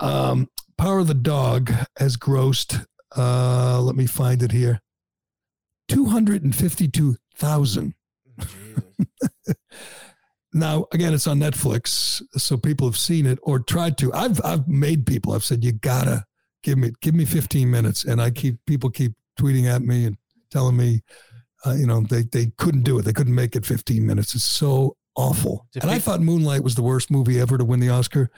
[0.00, 2.84] Um, Power of the Dog has grossed.
[3.16, 4.80] Uh, let me find it here.
[5.88, 7.94] Two hundred and fifty-two thousand.
[10.52, 14.12] Now, again, it's on Netflix, so people have seen it or tried to.
[14.12, 15.32] I've I've made people.
[15.32, 16.24] I've said you gotta
[16.62, 20.16] give me give me 15 minutes, and I keep people keep tweeting at me and
[20.50, 21.02] telling me,
[21.64, 23.02] uh, you know, they they couldn't do it.
[23.02, 24.34] They couldn't make it 15 minutes.
[24.34, 25.66] It's so awful.
[25.80, 28.30] And I thought Moonlight was the worst movie ever to win the Oscar,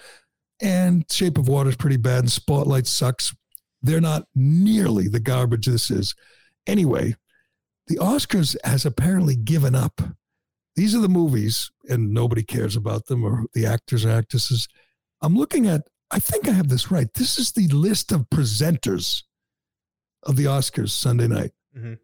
[0.61, 3.35] and Shape of Water is pretty bad, and Spotlight sucks.
[3.85, 6.15] They're not nearly the garbage this is.
[6.69, 7.17] Anyway,
[7.89, 10.01] the Oscars has apparently given up
[10.75, 14.69] these are the movies and nobody cares about them or the actors or actresses
[15.21, 15.83] i'm looking at
[16.13, 19.23] i think i have this right this is the list of presenters
[20.25, 21.99] of the oscars sunday night Mhm.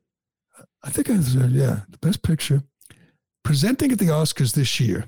[0.82, 2.62] i think i have yeah the best picture
[3.44, 5.04] presenting at the oscars this year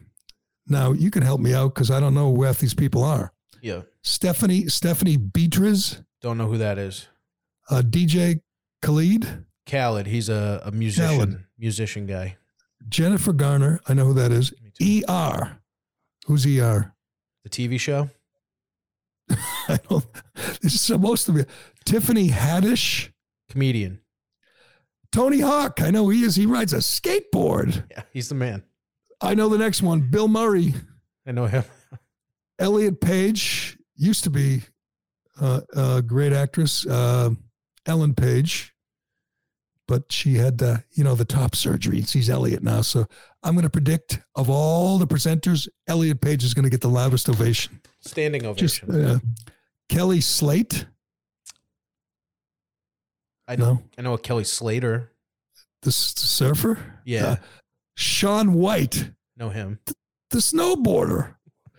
[0.67, 3.33] now you can help me out because i don't know where these people are
[3.63, 3.83] Yeah.
[4.03, 7.09] stephanie stephanie beatriz Don't know who that is.
[7.71, 8.41] uh, dj
[8.83, 10.07] khalid Khaled.
[10.09, 11.17] He's a, a musician.
[11.17, 11.45] Khaled.
[11.59, 12.37] Musician guy.
[12.89, 14.53] jennifer garner i know who that is
[15.09, 15.59] er
[16.27, 16.95] who's er
[17.45, 18.11] The TV show.
[19.69, 20.05] I don't.
[20.61, 21.45] This is supposed to be
[21.85, 23.11] Tiffany Haddish,
[23.49, 24.01] Comedian.
[25.13, 25.81] Tony Hawk.
[25.81, 26.37] I know he is.
[26.37, 27.85] He rides a skateboard.
[27.91, 28.63] Yeah, he's the man.
[29.21, 30.01] I know the next one.
[30.11, 30.75] Bill Murray,
[31.27, 31.65] I know him.
[32.59, 34.63] Elliot Page used to be
[35.41, 36.87] uh, a great actress.
[36.87, 37.31] Uh,
[37.87, 38.75] Ellen Page,
[39.91, 42.01] but she had uh, you know the top surgery.
[42.03, 43.07] She's Elliot now, so
[43.43, 46.89] I'm going to predict of all the presenters, Elliot Page is going to get the
[46.89, 47.81] loudest ovation.
[48.01, 49.05] Standing Just ovation.
[49.05, 49.19] uh,
[49.89, 50.87] Kelly Slate.
[53.49, 53.75] I know.
[53.75, 55.11] No, I know a Kelly Slater.
[55.83, 57.01] the, the surfer.
[57.05, 57.27] Yeah.
[57.27, 57.37] Uh,
[57.97, 59.81] Shaun White, know him.
[60.31, 61.35] the snowboarder.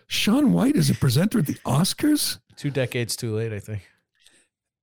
[0.06, 2.38] Shaun White is a presenter at the Oscars.
[2.56, 3.88] Two decades too late, I think.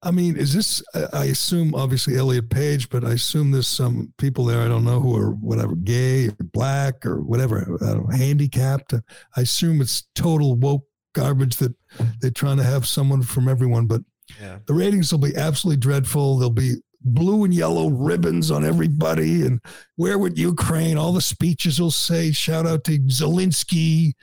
[0.01, 0.81] I mean, is this?
[1.13, 4.99] I- assume obviously Elliot Page, but I assume there's some people there I don't know
[5.01, 8.93] who are whatever gay or black or whatever, I don't know, handicapped.
[9.35, 11.73] I assume it's total woke garbage that
[12.21, 13.87] they're trying to have someone from everyone.
[13.87, 14.01] But
[14.39, 14.59] Yeah.
[14.67, 16.37] the ratings will be absolutely dreadful.
[16.37, 19.59] There'll be blue and yellow ribbons on everybody, and
[19.95, 20.97] where would Ukraine?
[20.97, 24.13] All the speeches will say, "Shout out to Zelensky."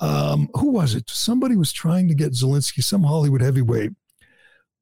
[0.00, 1.08] Um, who was it?
[1.08, 3.92] Somebody was trying to get Zelensky, some Hollywood heavyweight,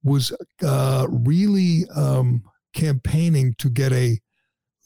[0.04, 0.32] was
[0.64, 2.42] uh, really um,
[2.74, 4.18] campaigning to get a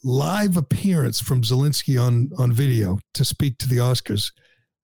[0.03, 4.31] live appearance from Zelensky on on video to speak to the Oscars.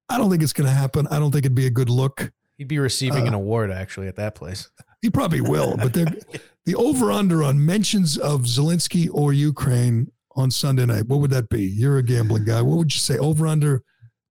[0.09, 1.07] I don't think it's going to happen.
[1.07, 2.31] I don't think it'd be a good look.
[2.57, 4.69] He'd be receiving an Uh, award actually at that place.
[5.01, 5.91] He probably will, but
[6.65, 11.49] the over under on mentions of Zelensky or Ukraine on Sunday night, what would that
[11.49, 11.63] be?
[11.65, 12.61] You're a gambling guy.
[12.61, 13.17] What would you say?
[13.17, 13.83] Over under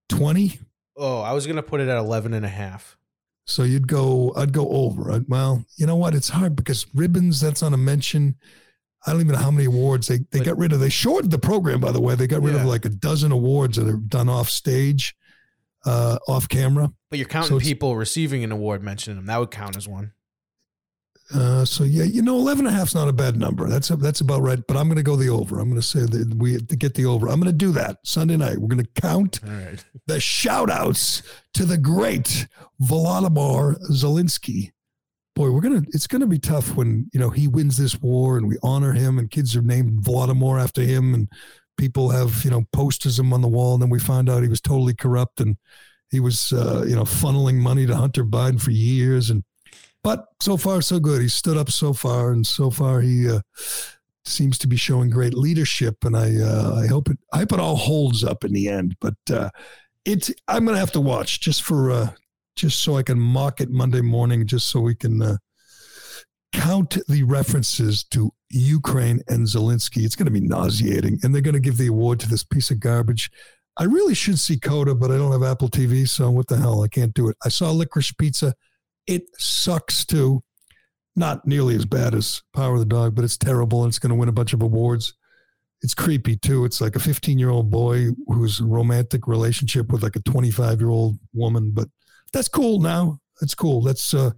[0.08, 0.58] 20?
[0.96, 2.96] Oh, I was gonna put it at 11 and a half.
[3.44, 5.10] So you'd go, I'd go over.
[5.12, 6.14] I'd- well, you know what?
[6.14, 8.36] It's hard because ribbons, that's on a mention.
[9.06, 10.78] I don't even know how many awards they, they But- got rid of.
[10.80, 12.14] They shortened the program, by the way.
[12.14, 12.60] They got rid Yeah.
[12.60, 15.16] of like a dozen awards that are done off stage,
[15.84, 16.92] uh, off camera.
[17.10, 19.26] But you're counting So people receiving an award mentioning them.
[19.26, 20.12] That would count as one.
[21.34, 23.68] Uh, so yeah, you know, 11 and a half is not a bad number.
[23.68, 24.58] That's that's about right.
[24.66, 25.60] But I'm going to go the over.
[25.60, 27.28] I'm going to say that we to get the over.
[27.28, 28.58] I'm going to do that Sunday night.
[28.58, 29.84] We're going to count right.
[30.06, 31.22] the shout outs
[31.54, 32.46] to the great
[32.80, 34.72] Volodymyr Zelensky.
[35.34, 38.46] Boy, we're gonna it's gonna be tough when you know he wins this war and
[38.46, 41.28] we honor him and kids are named Volodymyr after him and
[41.78, 44.48] people have you know posters him on the wall and then we find out he
[44.48, 45.56] was totally corrupt and
[46.10, 49.42] he was uh, you know funneling money to Hunter Biden for years and
[50.02, 51.22] but so far so good.
[51.22, 53.40] He stood up so far and so far he uh,
[54.24, 57.60] seems to be showing great leadership and I uh, I hope it I hope it
[57.60, 58.96] all holds up in the end.
[59.00, 59.50] But uh,
[60.04, 62.10] it's I'm gonna have to watch just for uh,
[62.56, 65.36] just so I can mock it Monday morning, just so we can uh,
[66.52, 70.04] count the references to Ukraine and Zelensky.
[70.04, 72.70] It's going to be nauseating, and they're going to give the award to this piece
[72.70, 73.30] of garbage.
[73.78, 76.82] I really should see Coda, but I don't have Apple TV, so what the hell?
[76.82, 77.36] I can't do it.
[77.44, 78.54] I saw Licorice Pizza.
[79.06, 80.42] It sucks too.
[81.14, 84.10] Not nearly as bad as Power of the Dog, but it's terrible, and it's going
[84.10, 85.14] to win a bunch of awards
[85.82, 86.64] it's creepy too.
[86.64, 90.90] It's like a 15 year old boy who's romantic relationship with like a 25 year
[90.90, 91.88] old woman, but
[92.32, 93.18] that's cool now.
[93.40, 93.82] That's cool.
[93.82, 94.30] That's uh,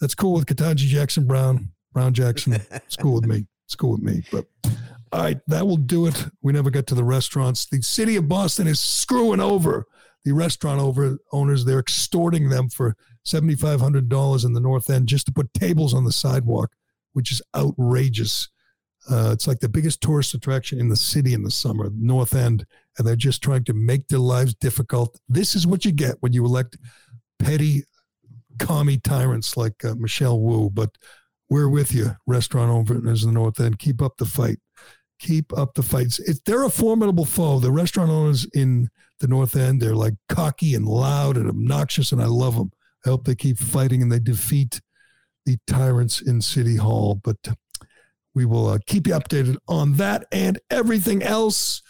[0.00, 2.54] that's cool with Ketanji Jackson Brown, Brown Jackson.
[2.70, 3.46] It's cool with me.
[3.66, 4.22] It's cool with me.
[4.30, 4.46] But
[5.12, 6.26] all right, that will do it.
[6.42, 7.66] We never got to the restaurants.
[7.66, 9.86] The city of Boston is screwing over
[10.24, 11.64] the restaurant over owners.
[11.64, 12.96] They're extorting them for
[13.28, 16.70] seventy five hundred dollars in the North End just to put tables on the sidewalk,
[17.12, 18.48] which is outrageous.
[19.10, 22.66] Uh, it's like the biggest tourist attraction in the city in the summer, North End,
[22.96, 25.18] and they're just trying to make their lives difficult.
[25.28, 26.76] This is what you get when you elect
[27.38, 27.84] petty,
[28.58, 30.68] commie tyrants like uh, Michelle Wu.
[30.68, 30.90] But
[31.48, 33.78] we're with you, restaurant owners in the North End.
[33.78, 34.58] Keep up the fight.
[35.20, 36.18] Keep up the fights.
[36.18, 37.60] It's, they're a formidable foe.
[37.60, 38.88] The restaurant owners in
[39.20, 42.70] the North End, they're like cocky and loud and obnoxious, and I love them.
[43.08, 44.82] I hope they keep fighting and they defeat
[45.46, 47.14] the tyrants in City Hall.
[47.14, 47.38] But
[48.34, 51.80] we will uh, keep you updated on that and everything else.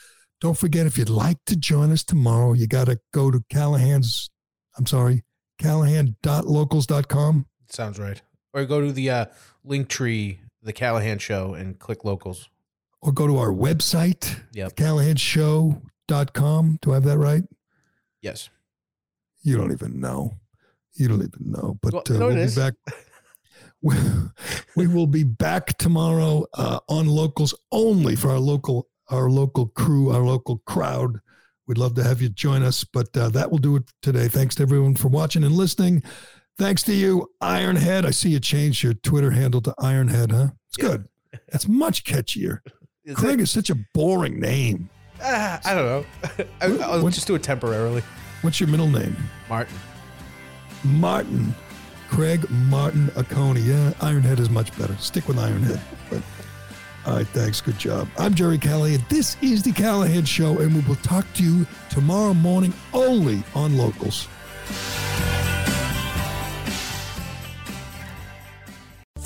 [0.40, 4.30] Don't forget, if you'd like to join us tomorrow, you got to go to Callahan's,
[4.78, 5.24] I'm sorry,
[5.58, 7.46] callahan.locals.com.
[7.68, 8.22] Sounds right.
[8.54, 9.24] Or go to the uh,
[9.64, 12.48] link tree, the Callahan Show, and click locals.
[13.02, 14.76] or go to our website, Yep.
[14.76, 16.78] callahanshow.com.
[16.80, 17.42] Do I have that right?
[18.22, 18.50] Yes.
[19.42, 20.34] You don't even know.
[20.98, 21.78] You don't even know.
[21.82, 22.74] But Well, uh, we'll be back.
[23.82, 23.94] we,
[24.76, 30.10] we will be back tomorrow uh, on locals only for our local our local crew,
[30.10, 31.20] our local crowd.
[31.66, 34.28] We'd love to have you join us, but uh, that will do it today.
[34.28, 36.02] Thanks to everyone for watching and listening.
[36.58, 38.04] Thanks to you, Ironhead.
[38.04, 40.48] I see you changed your Twitter handle to Ironhead, huh?
[40.68, 40.84] It's Yeah.
[40.88, 41.08] good.
[41.50, 42.58] That's much catchier.
[43.04, 44.90] Is Craig that- is such a boring name.
[45.22, 46.04] Ah, I don't know.
[46.60, 48.02] I, I'll What- just do it temporarily.
[48.42, 49.16] What's your middle name?
[49.48, 49.74] Martin.
[50.84, 51.54] Martin.
[52.08, 53.64] Craig Martin Aconi.
[53.64, 54.96] Yeah, Ironhead is much better.
[54.96, 55.80] Stick with Ironhead.
[56.08, 56.22] But
[57.06, 57.60] all right, thanks.
[57.60, 58.08] Good job.
[58.18, 59.04] I'm Gerry Callahan.
[59.08, 63.76] This is the Callahan Show, and we will talk to you tomorrow morning only on
[63.76, 64.28] Locals.